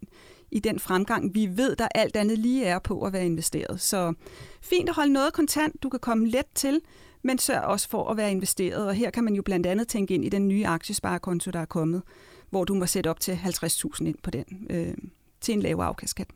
i 0.54 0.60
den 0.60 0.80
fremgang, 0.80 1.36
vi 1.36 1.50
ved, 1.58 1.76
der 1.76 1.88
alt 1.96 2.16
andet 2.16 2.40
lige 2.40 2.66
er 2.66 2.80
på 2.80 3.02
at 3.02 3.14
være 3.14 3.26
investeret. 3.26 3.82
Så 3.82 4.14
fint 4.62 4.90
at 4.90 4.96
holde 4.96 5.14
noget 5.14 5.34
kontant, 5.34 5.84
du 5.84 5.90
kan 5.90 6.00
komme 6.00 6.28
let 6.28 6.46
til, 6.56 6.82
men 7.24 7.38
sørg 7.38 7.62
også 7.62 7.90
for 7.90 8.10
at 8.10 8.18
være 8.18 8.32
investeret. 8.32 8.88
Og 8.88 8.94
her 8.94 9.10
kan 9.10 9.24
man 9.24 9.34
jo 9.34 9.42
blandt 9.42 9.66
andet 9.66 9.88
tænke 9.88 10.14
ind 10.14 10.26
i 10.26 10.30
den 10.30 10.48
nye 10.48 10.68
aktiesparekonto, 10.68 11.52
der 11.52 11.60
er 11.60 11.66
kommet, 11.66 12.02
hvor 12.50 12.64
du 12.64 12.74
må 12.74 12.86
sætte 12.86 13.10
op 13.10 13.20
til 13.20 13.32
50.000 13.32 14.06
ind 14.06 14.18
på 14.24 14.32
den 14.32 14.68
øh, 14.70 14.94
til 15.42 15.54
en 15.54 15.62
lav 15.62 15.80
afkastskat. 15.80 16.28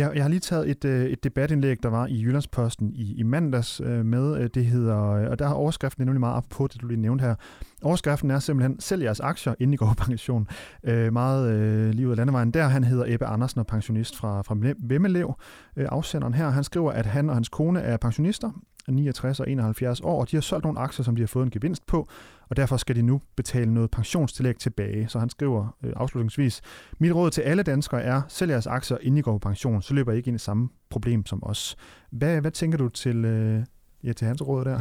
Ja, 0.00 0.08
jeg 0.14 0.24
har 0.24 0.28
lige 0.28 0.40
taget 0.40 0.70
et, 0.70 0.84
øh, 0.84 1.04
et 1.04 1.24
debatindlæg, 1.24 1.82
der 1.82 1.88
var 1.88 2.06
i 2.06 2.22
Jyllandsposten 2.22 2.92
i, 2.94 3.14
i 3.14 3.22
mandags 3.22 3.80
øh, 3.80 4.04
med, 4.04 4.40
øh, 4.40 4.50
det 4.54 4.66
hedder, 4.66 5.10
øh, 5.10 5.30
og 5.30 5.38
der 5.38 5.46
har 5.46 5.54
overskriften 5.54 6.04
nemlig 6.04 6.20
meget 6.20 6.36
op 6.36 6.44
på 6.50 6.66
det, 6.66 6.80
du 6.80 6.86
lige 6.86 7.00
nævnte 7.00 7.22
her. 7.22 7.34
Overskriften 7.82 8.30
er 8.30 8.38
simpelthen, 8.38 8.80
sælg 8.80 9.02
jeres 9.02 9.20
aktier, 9.20 9.54
inden 9.58 9.74
I 9.74 9.76
går 9.76 9.86
på 9.86 10.04
pension. 10.04 10.48
Øh, 10.84 11.12
meget 11.12 11.52
øh, 11.52 11.90
lige 11.90 12.06
ud 12.06 12.10
af 12.10 12.16
landevejen 12.16 12.50
der. 12.50 12.68
Han 12.68 12.84
hedder 12.84 13.04
Ebbe 13.08 13.26
Andersen 13.26 13.60
og 13.60 13.66
pensionist 13.66 14.16
fra, 14.16 14.42
fra 14.42 14.56
Vemmelev. 14.78 15.34
Øh, 15.76 15.86
afsenderen 15.88 16.34
her, 16.34 16.50
han 16.50 16.64
skriver, 16.64 16.92
at 16.92 17.06
han 17.06 17.28
og 17.28 17.36
hans 17.36 17.48
kone 17.48 17.80
er 17.80 17.96
pensionister, 17.96 18.50
69 18.92 19.40
og 19.40 19.50
71 19.50 20.00
år, 20.00 20.20
og 20.20 20.30
de 20.30 20.36
har 20.36 20.40
solgt 20.40 20.64
nogle 20.64 20.80
aktier, 20.80 21.04
som 21.04 21.16
de 21.16 21.22
har 21.22 21.26
fået 21.26 21.44
en 21.44 21.50
gevinst 21.50 21.86
på, 21.86 22.08
og 22.48 22.56
derfor 22.56 22.76
skal 22.76 22.96
de 22.96 23.02
nu 23.02 23.20
betale 23.36 23.74
noget 23.74 23.90
pensionstillæg 23.90 24.58
tilbage. 24.58 25.08
Så 25.08 25.18
han 25.18 25.30
skriver 25.30 25.76
øh, 25.84 25.92
afslutningsvis, 25.96 26.62
mit 26.98 27.12
råd 27.12 27.30
til 27.30 27.40
alle 27.40 27.62
danskere 27.62 28.02
er, 28.02 28.22
sælg 28.28 28.50
jeres 28.50 28.66
aktier, 28.66 28.98
inden 29.02 29.18
I 29.18 29.20
går 29.20 29.32
på 29.32 29.38
pension, 29.38 29.82
så 29.82 29.94
løber 29.94 30.12
I 30.12 30.16
ikke 30.16 30.28
ind 30.28 30.36
i 30.36 30.38
samme 30.38 30.68
problem 30.90 31.26
som 31.26 31.42
os. 31.42 31.76
Hvad, 32.10 32.40
hvad 32.40 32.50
tænker 32.50 32.78
du 32.78 32.88
til, 32.88 33.24
øh, 33.24 33.64
ja, 34.04 34.12
til 34.12 34.26
hans 34.26 34.42
råd 34.42 34.64
der? 34.64 34.80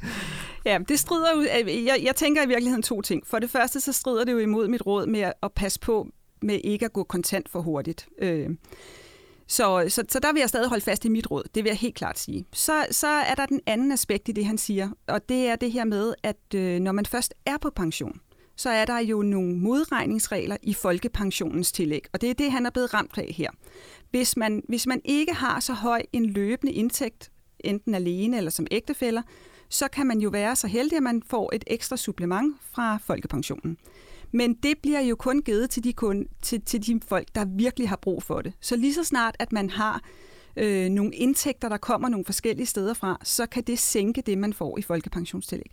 ja, 0.70 0.78
det 0.88 0.98
strider 0.98 1.34
ud. 1.36 1.46
Øh, 1.60 1.84
jeg, 1.84 2.00
jeg 2.04 2.16
tænker 2.16 2.42
i 2.42 2.48
virkeligheden 2.48 2.82
to 2.82 3.02
ting. 3.02 3.26
For 3.26 3.38
det 3.38 3.50
første, 3.50 3.80
så 3.80 3.92
strider 3.92 4.24
det 4.24 4.32
jo 4.32 4.38
imod 4.38 4.68
mit 4.68 4.86
råd 4.86 5.06
med 5.06 5.32
at 5.42 5.52
passe 5.52 5.80
på 5.80 6.08
med 6.42 6.60
ikke 6.64 6.84
at 6.84 6.92
gå 6.92 7.02
kontant 7.02 7.48
for 7.48 7.60
hurtigt. 7.60 8.08
Øh, 8.18 8.50
så, 9.46 9.84
så, 9.88 10.04
så 10.08 10.18
der 10.18 10.32
vil 10.32 10.40
jeg 10.40 10.48
stadig 10.48 10.68
holde 10.68 10.84
fast 10.84 11.04
i 11.04 11.08
mit 11.08 11.30
råd, 11.30 11.42
det 11.54 11.64
vil 11.64 11.70
jeg 11.70 11.78
helt 11.78 11.94
klart 11.94 12.18
sige. 12.18 12.46
Så, 12.52 12.86
så 12.90 13.06
er 13.06 13.34
der 13.34 13.46
den 13.46 13.60
anden 13.66 13.92
aspekt 13.92 14.28
i 14.28 14.32
det, 14.32 14.46
han 14.46 14.58
siger, 14.58 14.90
og 15.06 15.28
det 15.28 15.48
er 15.48 15.56
det 15.56 15.72
her 15.72 15.84
med, 15.84 16.14
at 16.22 16.54
øh, 16.54 16.80
når 16.80 16.92
man 16.92 17.06
først 17.06 17.34
er 17.46 17.58
på 17.58 17.70
pension, 17.70 18.20
så 18.56 18.70
er 18.70 18.84
der 18.84 18.98
jo 18.98 19.22
nogle 19.22 19.56
modregningsregler 19.56 20.56
i 20.62 20.74
folkepensionens 20.74 21.72
tillæg, 21.72 22.04
og 22.12 22.20
det 22.20 22.30
er 22.30 22.34
det, 22.34 22.52
han 22.52 22.66
er 22.66 22.70
blevet 22.70 22.94
ramt 22.94 23.18
af 23.18 23.34
her. 23.36 23.50
Hvis 24.10 24.36
man, 24.36 24.62
hvis 24.68 24.86
man 24.86 25.00
ikke 25.04 25.34
har 25.34 25.60
så 25.60 25.72
høj 25.72 26.02
en 26.12 26.26
løbende 26.26 26.72
indtægt, 26.72 27.30
enten 27.60 27.94
alene 27.94 28.36
eller 28.36 28.50
som 28.50 28.66
ægtefæller, 28.70 29.22
så 29.68 29.88
kan 29.88 30.06
man 30.06 30.18
jo 30.18 30.28
være 30.28 30.56
så 30.56 30.66
heldig, 30.66 30.96
at 30.96 31.02
man 31.02 31.22
får 31.26 31.50
et 31.54 31.64
ekstra 31.66 31.96
supplement 31.96 32.56
fra 32.60 32.98
folkepensionen. 33.04 33.78
Men 34.34 34.54
det 34.54 34.78
bliver 34.82 35.00
jo 35.00 35.16
kun 35.16 35.42
givet 35.42 35.70
til 35.70 35.84
de, 35.84 35.92
kun, 35.92 36.26
til, 36.42 36.60
til 36.60 36.86
de 36.86 37.00
folk, 37.08 37.28
der 37.34 37.44
virkelig 37.44 37.88
har 37.88 37.96
brug 37.96 38.22
for 38.22 38.42
det. 38.42 38.52
Så 38.60 38.76
lige 38.76 38.94
så 38.94 39.04
snart, 39.04 39.36
at 39.38 39.52
man 39.52 39.70
har 39.70 40.02
øh, 40.56 40.88
nogle 40.88 41.14
indtægter, 41.14 41.68
der 41.68 41.76
kommer 41.76 42.08
nogle 42.08 42.24
forskellige 42.24 42.66
steder 42.66 42.94
fra, 42.94 43.18
så 43.22 43.46
kan 43.46 43.62
det 43.62 43.78
sænke 43.78 44.22
det, 44.26 44.38
man 44.38 44.52
får 44.52 44.78
i 44.78 44.82
folkepensionstillæg. 44.82 45.70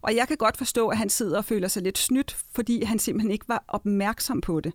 Og 0.00 0.16
jeg 0.16 0.28
kan 0.28 0.36
godt 0.36 0.56
forstå, 0.56 0.88
at 0.88 0.98
han 0.98 1.08
sidder 1.08 1.36
og 1.36 1.44
føler 1.44 1.68
sig 1.68 1.82
lidt 1.82 1.98
snydt, 1.98 2.36
fordi 2.54 2.82
han 2.82 2.98
simpelthen 2.98 3.30
ikke 3.30 3.48
var 3.48 3.64
opmærksom 3.68 4.40
på 4.40 4.60
det. 4.60 4.72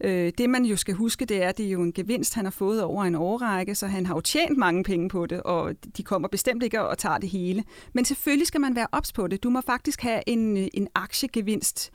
Øh, 0.00 0.32
det 0.38 0.50
man 0.50 0.64
jo 0.64 0.76
skal 0.76 0.94
huske, 0.94 1.24
det 1.24 1.42
er, 1.42 1.48
at 1.48 1.58
det 1.58 1.66
er 1.66 1.70
jo 1.70 1.82
en 1.82 1.92
gevinst, 1.92 2.34
han 2.34 2.44
har 2.44 2.50
fået 2.50 2.82
over 2.82 3.04
en 3.04 3.14
årrække, 3.14 3.74
så 3.74 3.86
han 3.86 4.06
har 4.06 4.14
jo 4.14 4.20
tjent 4.20 4.58
mange 4.58 4.84
penge 4.84 5.08
på 5.08 5.26
det, 5.26 5.42
og 5.42 5.74
de 5.96 6.02
kommer 6.02 6.28
bestemt 6.28 6.62
ikke 6.62 6.80
og 6.80 6.98
tager 6.98 7.18
det 7.18 7.30
hele. 7.30 7.64
Men 7.92 8.04
selvfølgelig 8.04 8.46
skal 8.46 8.60
man 8.60 8.76
være 8.76 8.86
ops 8.92 9.12
på 9.12 9.26
det. 9.26 9.42
Du 9.42 9.50
må 9.50 9.60
faktisk 9.60 10.00
have 10.00 10.20
en, 10.26 10.56
en 10.74 10.88
aktiegevinst 10.94 11.92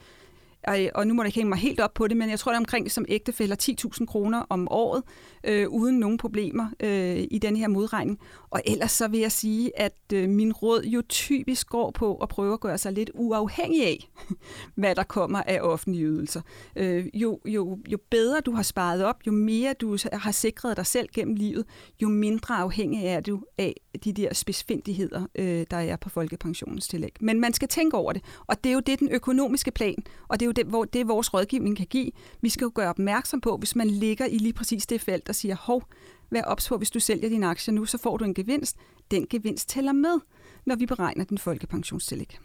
og 0.96 1.08
nu 1.08 1.14
må 1.14 1.24
jeg 1.24 1.32
hænge 1.32 1.50
mig 1.50 1.58
helt 1.58 1.80
op 1.80 1.94
på 1.94 2.08
det, 2.08 2.18
men 2.18 2.30
jeg 2.30 2.40
tror, 2.40 2.52
det 2.52 2.56
er 2.56 2.60
omkring 2.60 2.92
som 2.92 3.06
ægtefælder 3.10 3.56
10.000 4.00 4.06
kroner 4.06 4.46
om 4.50 4.68
året, 4.72 5.04
øh, 5.44 5.70
uden 5.70 6.00
nogen 6.00 6.18
problemer 6.18 6.70
øh, 6.80 7.28
i 7.32 7.40
den 7.42 7.56
her 7.56 7.68
modregning. 7.68 8.20
Og 8.50 8.62
ellers 8.66 8.92
så 8.92 9.08
vil 9.08 9.20
jeg 9.20 9.32
sige, 9.32 9.80
at 9.80 9.96
øh, 10.14 10.30
min 10.30 10.54
råd 10.54 10.84
jo 10.84 11.02
typisk 11.10 11.70
går 11.70 11.92
på 11.92 12.16
at 12.16 12.30
prøve 12.30 12.54
at 12.54 12.60
gøre 12.60 12.78
sig 12.78 12.92
lidt 12.92 13.12
uafhængig 13.14 13.86
af, 13.86 14.10
hvad 14.76 14.96
der 14.96 15.04
kommer 15.04 15.44
af 15.44 15.60
offentlige 15.62 16.06
ydelser. 16.06 16.42
Øh, 16.76 17.06
jo, 17.14 17.40
jo, 17.46 17.78
jo 17.88 17.98
bedre 18.12 18.42
du 18.42 18.52
har 18.52 18.64
sparet 18.64 19.04
op, 19.04 19.16
jo 19.28 19.32
mere 19.32 19.74
du 19.74 19.98
har 20.14 20.32
sikret 20.32 20.78
dig 20.78 20.86
selv 20.86 21.08
gennem 21.14 21.36
livet, 21.36 21.66
jo 22.02 22.10
mindre 22.10 22.56
afhængig 22.56 23.06
er 23.06 23.20
du 23.20 23.44
af 23.58 23.74
de 24.04 24.14
der 24.14 24.34
spidsfindigheder, 24.34 25.28
øh, 25.36 25.66
der 25.72 25.78
er 25.78 25.96
på 25.96 26.10
folkepensionens 26.10 26.88
tillæg. 26.88 27.16
Men 27.20 27.40
man 27.40 27.54
skal 27.54 27.68
tænke 27.68 27.98
over 27.98 28.14
det, 28.14 28.22
og 28.48 28.64
det 28.64 28.70
er 28.70 28.74
jo 28.74 28.80
det, 28.80 29.00
den 29.00 29.10
økonomiske 29.12 29.72
plan, 29.72 30.04
og 30.28 30.40
det 30.40 30.46
er 30.46 30.48
jo 30.48 30.51
det, 30.54 30.66
hvor 30.66 30.86
det 30.86 31.08
vores 31.08 31.34
rådgivning 31.34 31.78
kan 31.78 31.88
give. 31.88 32.12
Vi 32.42 32.50
skal 32.50 32.66
jo 32.66 32.72
gøre 32.76 32.90
opmærksom 32.90 33.42
på, 33.42 33.58
hvis 33.58 33.76
man 33.76 33.90
ligger 33.90 34.26
i 34.26 34.38
lige 34.38 34.54
præcis 34.54 34.86
det 34.86 35.02
felt 35.02 35.30
og 35.30 35.36
siger, 35.36 35.56
hov, 35.56 35.84
vær 36.30 36.42
ops 36.42 36.70
på, 36.70 36.78
hvis 36.78 36.92
du 36.92 37.00
sælger 37.00 37.30
dine 37.30 37.48
aktier 37.48 37.74
nu, 37.74 37.86
så 37.86 37.98
får 37.98 38.18
du 38.18 38.26
en 38.26 38.34
gevinst. 38.34 38.78
Den 39.12 39.28
gevinst 39.30 39.70
tæller 39.70 39.92
med, 39.92 40.20
når 40.66 40.76
vi 40.76 40.86
beregner 40.86 41.26
din 41.26 41.38
folkepensionstillæg. 41.38 42.40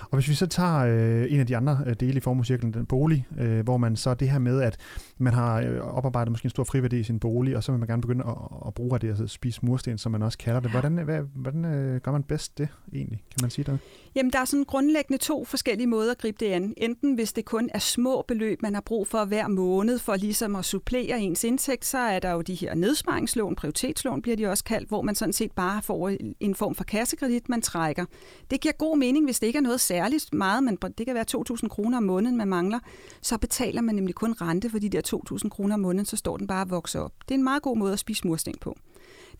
Og 0.00 0.16
hvis 0.16 0.28
vi 0.28 0.34
så 0.34 0.46
tager 0.46 0.78
øh, 0.78 1.32
en 1.32 1.40
af 1.40 1.46
de 1.46 1.56
andre 1.56 1.78
øh, 1.86 1.94
dele 2.00 2.16
i 2.16 2.20
formuecirklen, 2.20 2.74
den 2.74 2.86
bolig, 2.86 3.26
øh, 3.38 3.60
hvor 3.64 3.76
man 3.76 3.96
så 3.96 4.14
det 4.14 4.30
her 4.30 4.38
med, 4.38 4.62
at 4.62 4.76
man 5.18 5.32
har 5.32 5.60
øh, 5.60 5.96
oparbejdet 5.96 6.32
måske 6.32 6.46
en 6.46 6.50
stor 6.50 6.64
friværdi 6.64 6.98
i 6.98 7.02
sin 7.02 7.18
bolig, 7.18 7.56
og 7.56 7.64
så 7.64 7.72
vil 7.72 7.78
man 7.78 7.88
gerne 7.88 8.02
begynde 8.02 8.24
at, 8.24 8.34
at 8.66 8.74
bruge 8.74 8.94
af 8.94 9.00
det, 9.00 9.08
altså 9.08 9.26
spise 9.26 9.60
mursten, 9.62 9.98
som 9.98 10.12
man 10.12 10.22
også 10.22 10.38
kalder 10.38 10.60
det. 10.60 10.70
Hvordan, 10.70 10.96
hvad, 10.96 11.20
hvordan 11.34 11.64
øh, 11.64 12.00
gør 12.00 12.12
man 12.12 12.22
bedst 12.22 12.58
det 12.58 12.68
egentlig? 12.94 13.22
Kan 13.30 13.38
man 13.42 13.50
sige 13.50 13.64
det? 13.64 13.78
Jamen, 14.14 14.32
der 14.32 14.40
er 14.40 14.44
sådan 14.44 14.64
grundlæggende 14.64 15.22
to 15.22 15.44
forskellige 15.44 15.86
måder 15.86 16.10
at 16.10 16.18
gribe 16.18 16.36
det 16.40 16.52
an. 16.52 16.74
Enten 16.76 17.14
hvis 17.14 17.32
det 17.32 17.44
kun 17.44 17.70
er 17.74 17.78
små 17.78 18.24
beløb, 18.28 18.62
man 18.62 18.74
har 18.74 18.80
brug 18.80 19.06
for 19.06 19.24
hver 19.24 19.48
måned, 19.48 19.98
for 19.98 20.16
ligesom 20.16 20.56
at 20.56 20.64
supplere 20.64 21.20
ens 21.20 21.44
indtægt, 21.44 21.84
så 21.84 21.98
er 21.98 22.18
der 22.18 22.32
jo 22.32 22.40
de 22.40 22.54
her 22.54 22.74
nedsparingslån, 22.74 23.54
prioritetslån 23.54 24.22
bliver 24.22 24.36
de 24.36 24.46
også 24.46 24.64
kaldt, 24.64 24.88
hvor 24.88 25.02
man 25.02 25.14
sådan 25.14 25.32
set 25.32 25.52
bare 25.52 25.82
får 25.82 26.10
en 26.40 26.54
form 26.54 26.74
for 26.74 26.84
kassekredit, 26.84 27.48
man 27.48 27.62
trækker. 27.62 28.04
Det 28.50 28.60
giver 28.60 28.72
god 28.72 28.98
mening, 28.98 29.24
hvis 29.24 29.40
det 29.40 29.46
ikke 29.46 29.56
er 29.56 29.62
noget 29.68 29.80
særligt 29.80 30.34
meget, 30.34 30.64
men 30.64 30.78
det 30.98 31.06
kan 31.06 31.14
være 31.14 31.24
2.000 31.62 31.68
kroner 31.68 31.96
om 31.96 32.02
måneden, 32.02 32.36
man 32.36 32.48
mangler, 32.48 32.78
så 33.20 33.38
betaler 33.38 33.80
man 33.80 33.94
nemlig 33.94 34.14
kun 34.14 34.32
rente 34.32 34.70
for 34.70 34.78
de 34.78 34.88
der 34.88 35.20
2.000 35.42 35.48
kroner 35.48 35.74
om 35.74 35.80
måneden, 35.80 36.06
så 36.06 36.16
står 36.16 36.36
den 36.36 36.46
bare 36.46 36.64
og 36.64 36.70
vokser 36.70 37.00
op. 37.00 37.12
Det 37.28 37.34
er 37.34 37.38
en 37.38 37.44
meget 37.44 37.62
god 37.62 37.76
måde 37.76 37.92
at 37.92 37.98
spise 37.98 38.26
mursten 38.26 38.54
på. 38.60 38.76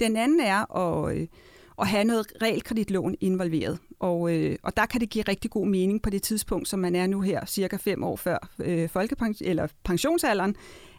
Den 0.00 0.16
anden 0.16 0.40
er 0.40 0.76
at, 0.76 1.16
øh, 1.16 1.26
at 1.78 1.86
have 1.86 2.04
noget 2.04 2.26
realkreditlån 2.42 3.14
involveret. 3.20 3.78
Og, 4.00 4.36
øh, 4.36 4.56
og 4.62 4.76
der 4.76 4.86
kan 4.86 5.00
det 5.00 5.10
give 5.10 5.24
rigtig 5.28 5.50
god 5.50 5.66
mening 5.66 6.02
på 6.02 6.10
det 6.10 6.22
tidspunkt, 6.22 6.68
som 6.68 6.80
man 6.80 6.94
er 6.94 7.06
nu 7.06 7.20
her, 7.20 7.46
cirka 7.46 7.76
fem 7.76 8.04
år 8.04 8.16
før 8.16 8.48
øh, 8.58 8.88
folkepension, 8.88 9.48
eller 9.48 9.68
pensionsalderen, 9.84 10.56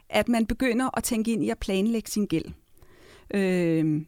at 0.09 0.29
man 0.29 0.45
begynder 0.45 0.97
at 0.97 1.03
tænke 1.03 1.31
ind 1.31 1.43
i 1.43 1.49
at 1.49 1.57
planlægge 1.57 2.11
sin 2.11 2.25
gæld. 2.25 2.45
Øh, 3.33 4.01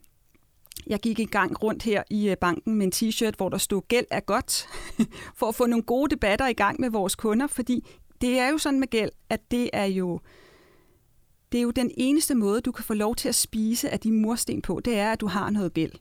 jeg 0.87 0.99
gik 0.99 1.19
i 1.19 1.25
gang 1.25 1.63
rundt 1.63 1.83
her 1.83 2.03
i 2.09 2.29
øh, 2.29 2.37
banken 2.37 2.75
med 2.75 2.85
en 2.85 2.91
t-shirt, 2.95 3.33
hvor 3.37 3.49
der 3.49 3.57
stod, 3.57 3.81
gæld 3.87 4.05
er 4.11 4.19
godt, 4.19 4.67
for 5.39 5.47
at 5.47 5.55
få 5.55 5.65
nogle 5.65 5.83
gode 5.83 6.09
debatter 6.09 6.47
i 6.47 6.53
gang 6.53 6.81
med 6.81 6.89
vores 6.89 7.15
kunder, 7.15 7.47
fordi 7.47 7.85
det 8.21 8.39
er 8.39 8.49
jo 8.49 8.57
sådan 8.57 8.79
med 8.79 8.87
gæld, 8.87 9.11
at 9.29 9.51
det 9.51 9.69
er 9.73 9.85
jo 9.85 10.19
det 11.51 11.57
er 11.57 11.61
jo 11.61 11.71
den 11.71 11.91
eneste 11.97 12.35
måde, 12.35 12.61
du 12.61 12.71
kan 12.71 12.85
få 12.85 12.93
lov 12.93 13.15
til 13.15 13.29
at 13.29 13.35
spise 13.35 13.89
af 13.89 13.99
din 13.99 14.21
mursten 14.21 14.61
på, 14.61 14.81
det 14.85 14.97
er, 14.97 15.11
at 15.11 15.21
du 15.21 15.27
har 15.27 15.49
noget 15.49 15.73
gæld. 15.73 15.91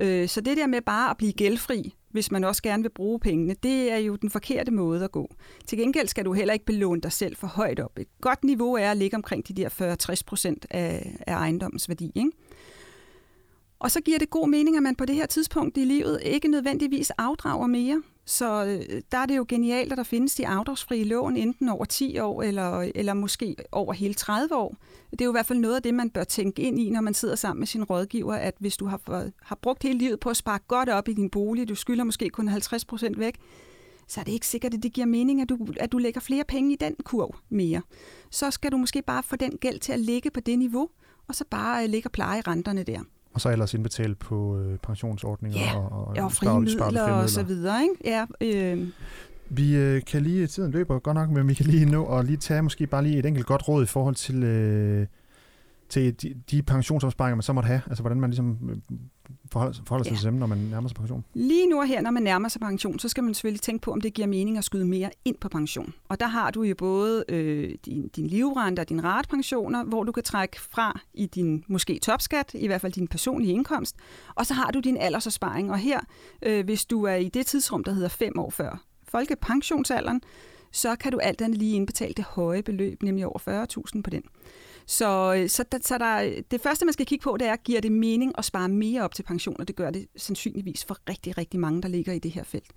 Øh, 0.00 0.28
så 0.28 0.40
det 0.40 0.56
der 0.56 0.66
med 0.66 0.80
bare 0.80 1.10
at 1.10 1.16
blive 1.16 1.32
gældfri, 1.32 1.94
hvis 2.10 2.30
man 2.30 2.44
også 2.44 2.62
gerne 2.62 2.82
vil 2.82 2.90
bruge 2.90 3.20
pengene, 3.20 3.54
det 3.62 3.92
er 3.92 3.96
jo 3.96 4.16
den 4.16 4.30
forkerte 4.30 4.70
måde 4.70 5.04
at 5.04 5.12
gå. 5.12 5.34
Til 5.66 5.78
gengæld 5.78 6.08
skal 6.08 6.24
du 6.24 6.32
heller 6.32 6.54
ikke 6.54 6.64
belåne 6.64 7.00
dig 7.00 7.12
selv 7.12 7.36
for 7.36 7.46
højt 7.46 7.80
op. 7.80 7.98
Et 7.98 8.08
godt 8.20 8.44
niveau 8.44 8.74
er 8.74 8.90
at 8.90 8.96
ligge 8.96 9.16
omkring 9.16 9.48
de 9.48 9.54
der 9.54 9.96
40-60 10.18 10.22
procent 10.26 10.66
af, 10.70 11.16
af 11.26 11.34
ejendommens 11.34 11.88
værdi. 11.88 12.12
Ikke? 12.14 12.30
Og 13.80 13.90
så 13.90 14.00
giver 14.00 14.18
det 14.18 14.30
god 14.30 14.48
mening, 14.48 14.76
at 14.76 14.82
man 14.82 14.96
på 14.96 15.04
det 15.04 15.14
her 15.14 15.26
tidspunkt 15.26 15.76
i 15.76 15.84
livet 15.84 16.20
ikke 16.22 16.48
nødvendigvis 16.48 17.10
afdrager 17.10 17.66
mere. 17.66 18.02
Så 18.24 18.64
øh, 18.64 19.02
der 19.12 19.18
er 19.18 19.26
det 19.26 19.36
jo 19.36 19.46
genialt, 19.48 19.92
at 19.92 19.98
der 19.98 20.04
findes 20.04 20.34
de 20.34 20.48
afdragsfrie 20.48 21.04
lån 21.04 21.36
enten 21.36 21.68
over 21.68 21.84
10 21.84 22.18
år 22.18 22.42
eller, 22.42 22.90
eller 22.94 23.14
måske 23.14 23.56
over 23.72 23.92
hele 23.92 24.14
30 24.14 24.56
år. 24.56 24.76
Det 25.10 25.20
er 25.20 25.24
jo 25.24 25.30
i 25.30 25.32
hvert 25.32 25.46
fald 25.46 25.58
noget 25.58 25.76
af 25.76 25.82
det, 25.82 25.94
man 25.94 26.10
bør 26.10 26.24
tænke 26.24 26.62
ind 26.62 26.80
i, 26.80 26.90
når 26.90 27.00
man 27.00 27.14
sidder 27.14 27.36
sammen 27.36 27.60
med 27.60 27.66
sin 27.66 27.84
rådgiver, 27.84 28.34
at 28.34 28.54
hvis 28.58 28.76
du 28.76 28.86
har, 28.86 29.30
har 29.42 29.58
brugt 29.62 29.82
hele 29.82 29.98
livet 29.98 30.20
på 30.20 30.30
at 30.30 30.36
spare 30.36 30.58
godt 30.68 30.88
op 30.88 31.08
i 31.08 31.12
din 31.12 31.30
bolig, 31.30 31.68
du 31.68 31.74
skylder 31.74 32.04
måske 32.04 32.30
kun 32.30 32.48
50 32.48 32.84
procent 32.84 33.18
væk, 33.18 33.36
så 34.08 34.20
er 34.20 34.24
det 34.24 34.32
ikke 34.32 34.46
sikkert, 34.46 34.74
at 34.74 34.82
det 34.82 34.92
giver 34.92 35.06
mening, 35.06 35.40
at 35.40 35.48
du, 35.48 35.66
at 35.80 35.92
du 35.92 35.98
lægger 35.98 36.20
flere 36.20 36.44
penge 36.44 36.72
i 36.72 36.76
den 36.76 36.94
kurv 37.04 37.34
mere. 37.48 37.82
Så 38.30 38.50
skal 38.50 38.72
du 38.72 38.76
måske 38.76 39.02
bare 39.02 39.22
få 39.22 39.36
den 39.36 39.58
gæld 39.60 39.80
til 39.80 39.92
at 39.92 40.00
ligge 40.00 40.30
på 40.30 40.40
det 40.40 40.58
niveau, 40.58 40.88
og 41.28 41.34
så 41.34 41.44
bare 41.50 41.84
øh, 41.84 41.90
ligge 41.90 42.06
og 42.06 42.12
pleje 42.12 42.40
renterne 42.40 42.82
der. 42.82 43.00
Og 43.38 43.42
så 43.42 43.48
ellers 43.48 43.74
indbetale 43.74 44.14
på 44.14 44.58
øh, 44.58 44.78
pensionsordninger 44.78 45.58
ja, 45.58 45.76
og, 45.76 45.92
og, 45.92 46.24
og 46.24 46.32
frie 46.32 46.60
midler 46.60 47.02
og 47.02 47.30
så 47.30 47.42
videre. 47.42 47.82
Ikke? 47.82 47.94
Ja, 48.04 48.26
øh. 48.40 48.88
Vi 49.48 49.76
øh, 49.76 50.02
kan 50.06 50.22
lige, 50.22 50.46
tiden 50.46 50.72
løber 50.72 50.98
godt 50.98 51.14
nok, 51.14 51.30
men 51.30 51.48
vi 51.48 51.54
kan 51.54 51.66
lige 51.66 51.84
nå 51.84 52.04
og 52.04 52.24
lige 52.24 52.36
tage 52.36 52.62
måske 52.62 52.86
bare 52.86 53.02
lige 53.02 53.18
et 53.18 53.26
enkelt 53.26 53.46
godt 53.46 53.68
råd 53.68 53.82
i 53.82 53.86
forhold 53.86 54.14
til, 54.14 54.42
øh, 54.42 55.06
til 55.88 56.22
de, 56.22 56.34
de 56.50 56.62
pensionsopsparinger, 56.62 57.36
man 57.36 57.42
så 57.42 57.52
måtte 57.52 57.66
have. 57.66 57.80
Altså 57.86 58.02
hvordan 58.02 58.20
man 58.20 58.30
ligesom 58.30 58.58
øh, 58.70 58.98
forholder, 59.52 59.74
forholder 59.86 60.04
sig 60.04 60.12
ja. 60.12 60.16
til 60.16 60.26
dem, 60.26 60.34
når 60.34 60.46
man 60.46 60.58
nærmer 60.58 60.88
sig 60.88 60.96
pension? 60.96 61.24
Lige 61.34 61.66
nu 61.66 61.80
og 61.80 61.86
her, 61.86 62.00
når 62.00 62.10
man 62.10 62.22
nærmer 62.22 62.48
sig 62.48 62.60
pension, 62.60 62.98
så 62.98 63.08
skal 63.08 63.24
man 63.24 63.34
selvfølgelig 63.34 63.60
tænke 63.60 63.82
på, 63.82 63.92
om 63.92 64.00
det 64.00 64.14
giver 64.14 64.28
mening 64.28 64.58
at 64.58 64.64
skyde 64.64 64.84
mere 64.84 65.10
ind 65.24 65.36
på 65.36 65.48
pension. 65.48 65.94
Og 66.08 66.20
der 66.20 66.26
har 66.26 66.50
du 66.50 66.62
jo 66.62 66.74
både 66.78 67.24
øh, 67.28 67.74
din, 67.84 68.08
din 68.08 68.26
livrente 68.26 68.80
og 68.80 68.88
din 68.88 69.04
ratepensioner, 69.04 69.84
hvor 69.84 70.04
du 70.04 70.12
kan 70.12 70.22
trække 70.22 70.60
fra 70.60 71.00
i 71.14 71.26
din 71.26 71.64
måske 71.66 71.98
topskat, 72.02 72.54
i 72.54 72.66
hvert 72.66 72.80
fald 72.80 72.92
din 72.92 73.08
personlige 73.08 73.52
indkomst, 73.52 73.96
og 74.34 74.46
så 74.46 74.54
har 74.54 74.70
du 74.70 74.80
din 74.80 74.96
aldersopsparing. 74.96 75.70
Og 75.70 75.78
her, 75.78 76.00
øh, 76.42 76.64
hvis 76.64 76.84
du 76.84 77.04
er 77.04 77.14
i 77.14 77.28
det 77.28 77.46
tidsrum, 77.46 77.84
der 77.84 77.92
hedder 77.92 78.08
fem 78.08 78.38
år 78.38 78.50
før 78.50 78.84
folkepensionsalderen, 79.08 80.20
så 80.72 80.96
kan 80.96 81.12
du 81.12 81.18
alt 81.18 81.40
andet 81.40 81.58
lige 81.58 81.76
indbetale 81.76 82.14
det 82.14 82.24
høje 82.24 82.62
beløb, 82.62 83.02
nemlig 83.02 83.26
over 83.26 83.66
40.000 83.96 84.02
på 84.02 84.10
den. 84.10 84.22
Så, 84.90 85.34
øh, 85.34 85.48
så, 85.48 85.64
der, 85.72 85.78
så 85.82 85.98
der, 85.98 86.42
det 86.50 86.60
første, 86.60 86.84
man 86.84 86.92
skal 86.92 87.06
kigge 87.06 87.22
på, 87.22 87.36
det 87.40 87.46
er, 87.48 87.56
giver 87.56 87.80
det 87.80 87.92
mening 87.92 88.32
at 88.38 88.44
spare 88.44 88.68
mere 88.68 89.02
op 89.02 89.14
til 89.14 89.22
pension, 89.22 89.56
og 89.58 89.68
det 89.68 89.76
gør 89.76 89.90
det 89.90 90.06
sandsynligvis 90.16 90.84
for 90.84 90.96
rigtig, 91.08 91.38
rigtig 91.38 91.60
mange, 91.60 91.82
der 91.82 91.88
ligger 91.88 92.12
i 92.12 92.18
det 92.18 92.30
her 92.30 92.44
felt. 92.44 92.72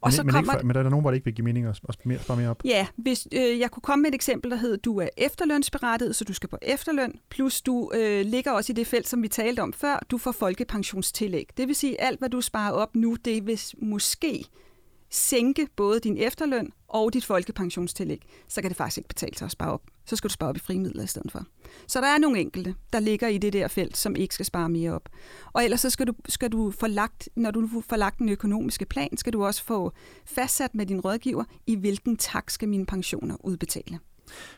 Og 0.00 0.08
men, 0.08 0.12
så 0.12 0.22
men, 0.22 0.32
kommer, 0.32 0.52
ikke 0.52 0.60
for, 0.60 0.66
men 0.66 0.74
der 0.74 0.84
er 0.84 0.88
nogen, 0.88 1.02
hvor 1.02 1.10
det 1.10 1.16
ikke 1.16 1.24
vil 1.24 1.34
give 1.34 1.44
mening 1.44 1.66
at 1.66 1.76
spare 1.76 2.36
mere 2.36 2.50
op? 2.50 2.62
Ja, 2.64 2.86
hvis, 2.96 3.28
øh, 3.32 3.58
jeg 3.58 3.70
kunne 3.70 3.82
komme 3.82 4.02
med 4.02 4.08
et 4.08 4.14
eksempel, 4.14 4.50
der 4.50 4.56
hedder, 4.56 4.76
du 4.76 4.98
er 4.98 5.08
efterlønsberettiget, 5.16 6.16
så 6.16 6.24
du 6.24 6.32
skal 6.32 6.48
på 6.48 6.58
efterløn, 6.62 7.12
plus 7.30 7.62
du 7.62 7.90
øh, 7.94 8.26
ligger 8.26 8.52
også 8.52 8.72
i 8.72 8.74
det 8.74 8.86
felt, 8.86 9.08
som 9.08 9.22
vi 9.22 9.28
talte 9.28 9.60
om 9.60 9.72
før, 9.72 10.06
du 10.10 10.18
får 10.18 10.32
folkepensionstillæg. 10.32 11.48
Det 11.56 11.68
vil 11.68 11.74
sige, 11.74 12.00
alt 12.00 12.18
hvad 12.18 12.28
du 12.28 12.40
sparer 12.40 12.72
op 12.72 12.96
nu, 12.96 13.14
det 13.24 13.46
vil 13.46 13.60
måske 13.78 14.44
sænke 15.16 15.68
både 15.76 16.00
din 16.00 16.16
efterløn 16.16 16.72
og 16.88 17.12
dit 17.12 17.24
folkepensionstillæg, 17.24 18.22
så 18.48 18.60
kan 18.60 18.70
det 18.70 18.76
faktisk 18.76 18.98
ikke 18.98 19.08
betale 19.08 19.36
sig 19.36 19.44
at 19.44 19.50
spare 19.50 19.72
op. 19.72 19.82
Så 20.06 20.16
skal 20.16 20.28
du 20.28 20.32
spare 20.32 20.48
op 20.48 20.56
i 20.56 20.60
frimidler 20.60 21.02
i 21.02 21.06
stedet 21.06 21.32
for. 21.32 21.44
Så 21.86 22.00
der 22.00 22.06
er 22.06 22.18
nogle 22.18 22.40
enkelte, 22.40 22.74
der 22.92 23.00
ligger 23.00 23.28
i 23.28 23.38
det 23.38 23.52
der 23.52 23.68
felt, 23.68 23.96
som 23.96 24.16
ikke 24.16 24.34
skal 24.34 24.46
spare 24.46 24.68
mere 24.68 24.92
op. 24.92 25.08
Og 25.52 25.64
ellers 25.64 25.80
så 25.80 25.90
skal 25.90 26.06
du, 26.06 26.12
skal 26.28 26.52
du 26.52 26.70
få 26.70 26.86
lagt, 26.86 27.28
når 27.36 27.50
du 27.50 27.82
får 27.88 27.96
lagt 27.96 28.18
den 28.18 28.28
økonomiske 28.28 28.86
plan, 28.86 29.16
skal 29.16 29.32
du 29.32 29.44
også 29.44 29.64
få 29.64 29.92
fastsat 30.24 30.74
med 30.74 30.86
din 30.86 31.00
rådgiver, 31.00 31.44
i 31.66 31.74
hvilken 31.74 32.16
tak 32.16 32.50
skal 32.50 32.68
mine 32.68 32.86
pensioner 32.86 33.36
udbetale. 33.44 33.98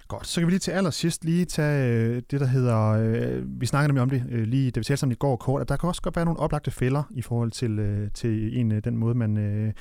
Godt, 0.08 0.26
så 0.26 0.40
kan 0.40 0.46
vi 0.46 0.52
lige 0.52 0.58
til 0.58 0.70
allersidst 0.70 1.25
lige 1.25 1.44
tage 1.44 1.92
øh, 1.92 2.22
det, 2.30 2.40
der 2.40 2.46
hedder, 2.46 2.88
øh, 2.88 3.60
vi 3.60 3.66
snakkede 3.66 3.88
nemlig 3.88 4.02
om 4.02 4.10
det 4.10 4.25
øh, 4.30 4.42
lige, 4.42 4.70
da 4.70 4.80
vi 4.80 4.84
talte 4.84 5.00
sammen 5.00 5.12
i 5.12 5.18
går 5.18 5.37
kort, 5.37 5.60
at 5.60 5.68
der 5.68 5.76
kan 5.76 5.88
også 5.88 6.02
godt 6.02 6.16
være 6.16 6.25
nogle 6.25 6.40
oplagte 6.40 6.70
fælder 6.70 7.02
i 7.10 7.22
forhold 7.22 7.50
til, 7.50 7.78
øh, 7.78 8.10
til 8.14 8.58
en, 8.58 8.72
øh, 8.72 8.84
den 8.84 8.96
måde, 8.96 9.14
man 9.14 9.37
øh, 9.37 9.72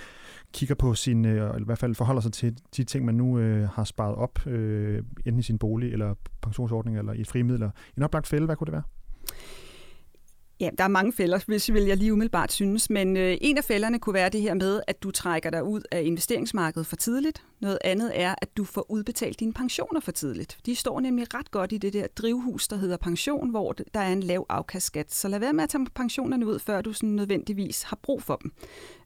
kigger 0.53 0.75
på 0.75 0.93
sin, 0.93 1.25
eller 1.25 1.57
i 1.57 1.63
hvert 1.65 1.79
fald 1.79 1.95
forholder 1.95 2.21
sig 2.21 2.33
til 2.33 2.57
de 2.77 2.83
ting, 2.83 3.05
man 3.05 3.15
nu 3.15 3.35
har 3.73 3.83
sparet 3.83 4.15
op, 4.15 4.39
enten 4.45 5.39
i 5.39 5.43
sin 5.43 5.57
bolig, 5.57 5.93
eller 5.93 6.13
pensionsordning, 6.41 6.97
eller 6.97 7.13
i 7.13 7.21
et 7.21 7.27
frimidler. 7.27 7.69
En 7.97 8.03
oplagt 8.03 8.27
fælde, 8.27 8.45
hvad 8.45 8.55
kunne 8.55 8.65
det 8.65 8.73
være? 8.73 8.83
Ja, 10.59 10.69
der 10.77 10.83
er 10.83 10.87
mange 10.87 11.13
fælder, 11.13 11.39
hvis 11.47 11.73
vil 11.73 11.83
jeg 11.83 11.97
lige 11.97 12.13
umiddelbart 12.13 12.51
synes, 12.51 12.89
men 12.89 13.17
øh, 13.17 13.37
en 13.41 13.57
af 13.57 13.63
fælderne 13.63 13.99
kunne 13.99 14.13
være 14.13 14.29
det 14.29 14.41
her 14.41 14.53
med, 14.53 14.81
at 14.87 15.03
du 15.03 15.11
trækker 15.11 15.49
dig 15.49 15.63
ud 15.63 15.81
af 15.91 16.01
investeringsmarkedet 16.03 16.87
for 16.87 16.95
tidligt. 16.95 17.43
Noget 17.59 17.77
andet 17.83 18.11
er, 18.13 18.35
at 18.41 18.57
du 18.57 18.63
får 18.63 18.91
udbetalt 18.91 19.39
dine 19.39 19.53
pensioner 19.53 19.99
for 19.99 20.11
tidligt. 20.11 20.57
De 20.65 20.75
står 20.75 20.99
nemlig 20.99 21.33
ret 21.33 21.51
godt 21.51 21.71
i 21.71 21.77
det 21.77 21.93
der 21.93 22.07
drivhus, 22.07 22.67
der 22.67 22.75
hedder 22.75 22.97
pension, 22.97 23.49
hvor 23.49 23.73
der 23.93 23.99
er 23.99 24.13
en 24.13 24.23
lav 24.23 24.45
afkastskat. 24.49 25.13
Så 25.13 25.27
lad 25.27 25.39
være 25.39 25.53
med 25.53 25.63
at 25.63 25.69
tage 25.69 25.85
pensionerne 25.95 26.47
ud, 26.47 26.59
før 26.59 26.81
du 26.81 26.93
sådan 26.93 27.09
nødvendigvis 27.09 27.83
har 27.83 27.99
brug 28.03 28.23
for 28.23 28.35
dem. 28.35 28.51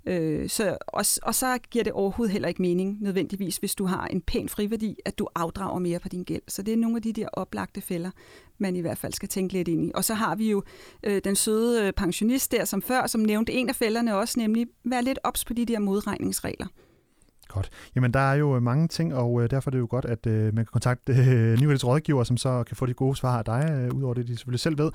Øh, 0.05 0.49
så, 0.49 0.77
og, 0.87 1.05
og 1.23 1.35
så 1.35 1.57
giver 1.71 1.83
det 1.83 1.93
overhovedet 1.93 2.31
heller 2.31 2.47
ikke 2.47 2.61
mening 2.61 2.97
nødvendigvis, 3.01 3.57
hvis 3.57 3.75
du 3.75 3.85
har 3.85 4.07
en 4.07 4.21
pæn 4.21 4.49
friværdi, 4.49 4.95
at 5.05 5.19
du 5.19 5.27
afdrager 5.35 5.79
mere 5.79 5.99
på 5.99 6.09
din 6.09 6.23
gæld. 6.23 6.41
Så 6.47 6.61
det 6.61 6.73
er 6.73 6.77
nogle 6.77 6.95
af 6.95 7.01
de 7.01 7.13
der 7.13 7.27
oplagte 7.33 7.81
fælder, 7.81 8.11
man 8.57 8.75
i 8.75 8.79
hvert 8.79 8.97
fald 8.97 9.13
skal 9.13 9.29
tænke 9.29 9.53
lidt 9.53 9.67
ind 9.67 9.85
i. 9.85 9.91
Og 9.95 10.05
så 10.05 10.13
har 10.13 10.35
vi 10.35 10.51
jo 10.51 10.63
øh, 11.03 11.21
den 11.23 11.35
søde 11.35 11.87
øh, 11.87 11.93
pensionist 11.93 12.51
der 12.51 12.65
som 12.65 12.81
før, 12.81 13.07
som 13.07 13.21
nævnte 13.21 13.53
en 13.53 13.69
af 13.69 13.75
fælderne 13.75 14.15
også, 14.15 14.39
nemlig 14.39 14.67
være 14.83 15.03
lidt 15.03 15.19
ops 15.23 15.45
på 15.45 15.53
de 15.53 15.65
der 15.65 15.79
modregningsregler. 15.79 16.67
Godt. 17.51 17.69
Jamen, 17.95 18.13
der 18.13 18.19
er 18.19 18.33
jo 18.33 18.55
øh, 18.55 18.61
mange 18.61 18.87
ting, 18.87 19.15
og 19.15 19.43
øh, 19.43 19.49
derfor 19.49 19.69
er 19.69 19.71
det 19.71 19.79
jo 19.79 19.87
godt, 19.89 20.05
at 20.05 20.27
øh, 20.27 20.43
man 20.43 20.55
kan 20.55 20.71
kontakte 20.71 21.13
øh, 21.13 21.57
rådgiver, 21.61 22.23
som 22.23 22.37
så 22.37 22.63
kan 22.63 22.77
få 22.77 22.85
de 22.85 22.93
gode 22.93 23.15
svar 23.15 23.37
af 23.37 23.45
dig, 23.45 23.71
øh, 23.71 23.97
udover 23.97 24.13
det, 24.13 24.27
de 24.27 24.37
selvfølgelig 24.37 24.59
selv 24.59 24.77
ved. 24.77 24.91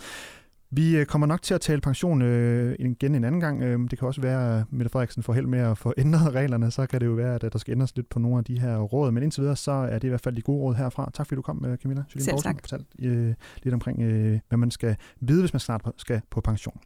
Vi 0.70 1.04
kommer 1.04 1.26
nok 1.26 1.42
til 1.42 1.54
at 1.54 1.60
tale 1.60 1.80
pension 1.80 2.22
øh, 2.22 2.76
igen 2.78 3.14
en 3.14 3.24
anden 3.24 3.40
gang. 3.40 3.62
Øh, 3.62 3.80
det 3.90 3.98
kan 3.98 4.08
også 4.08 4.20
være, 4.20 4.58
at 4.58 4.64
Mette 4.70 4.90
Frederiksen 4.90 5.22
får 5.22 5.32
held 5.32 5.46
med 5.46 5.58
at 5.58 5.78
få 5.78 5.94
ændret 5.98 6.34
reglerne. 6.34 6.70
Så 6.70 6.86
kan 6.86 7.00
det 7.00 7.06
jo 7.06 7.12
være, 7.12 7.34
at 7.34 7.52
der 7.52 7.58
skal 7.58 7.72
ændres 7.72 7.96
lidt 7.96 8.08
på 8.08 8.18
nogle 8.18 8.38
af 8.38 8.44
de 8.44 8.60
her 8.60 8.78
råd. 8.78 9.10
Men 9.10 9.22
indtil 9.22 9.40
videre, 9.40 9.56
så 9.56 9.72
er 9.72 9.98
det 9.98 10.04
i 10.04 10.08
hvert 10.08 10.20
fald 10.20 10.36
de 10.36 10.42
gode 10.42 10.58
råd 10.58 10.74
herfra. 10.74 11.10
Tak 11.14 11.26
fordi 11.26 11.36
du 11.36 11.42
kom, 11.42 11.76
Camilla. 11.82 12.02
Selv 12.18 12.38
tak. 12.38 12.56
fortalt 12.60 12.86
øh, 12.98 13.34
lidt 13.62 13.74
omkring, 13.74 14.02
øh, 14.02 14.38
hvad 14.48 14.58
man 14.58 14.70
skal 14.70 14.96
vide, 15.20 15.42
hvis 15.42 15.52
man 15.52 15.60
snart 15.60 15.82
skal 15.96 16.20
på 16.30 16.40
pension. 16.40 16.80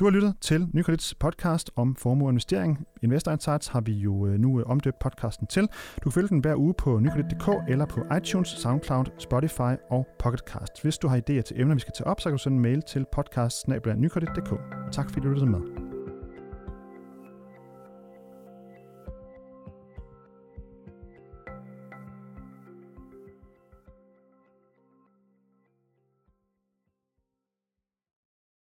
Du 0.00 0.04
har 0.04 0.10
lyttet 0.10 0.34
til 0.40 0.68
Nykredits 0.72 1.14
podcast 1.14 1.70
om 1.76 1.96
formue 1.96 2.26
og 2.26 2.30
investering. 2.30 2.86
Investor 3.02 3.32
Insights 3.32 3.68
har 3.68 3.80
vi 3.80 3.92
jo 3.92 4.26
øh, 4.26 4.38
nu 4.38 4.60
øh, 4.60 4.66
omdøbt 4.66 4.98
podcasten 4.98 5.46
til. 5.46 5.62
Du 5.96 6.02
kan 6.02 6.12
følge 6.12 6.28
den 6.28 6.38
hver 6.38 6.56
uge 6.56 6.74
på 6.74 6.98
nykredit.dk 6.98 7.48
eller 7.68 7.86
på 7.86 8.00
iTunes, 8.16 8.48
SoundCloud, 8.48 9.04
Spotify 9.18 9.74
og 9.90 10.06
Pocketcast. 10.18 10.82
Hvis 10.82 10.98
du 10.98 11.08
har 11.08 11.16
idéer 11.16 11.40
til 11.40 11.60
emner, 11.60 11.74
vi 11.74 11.80
skal 11.80 11.94
tage 11.96 12.06
op, 12.06 12.20
så 12.20 12.28
kan 12.28 12.36
du 12.36 12.42
sende 12.42 12.56
en 12.56 12.62
mail 12.62 12.82
til 12.82 13.04
podcast 13.12 13.68
Tak 14.92 15.10
fordi 15.10 15.20
du 15.26 15.28
lyttede 15.28 15.50
med. 15.50 15.89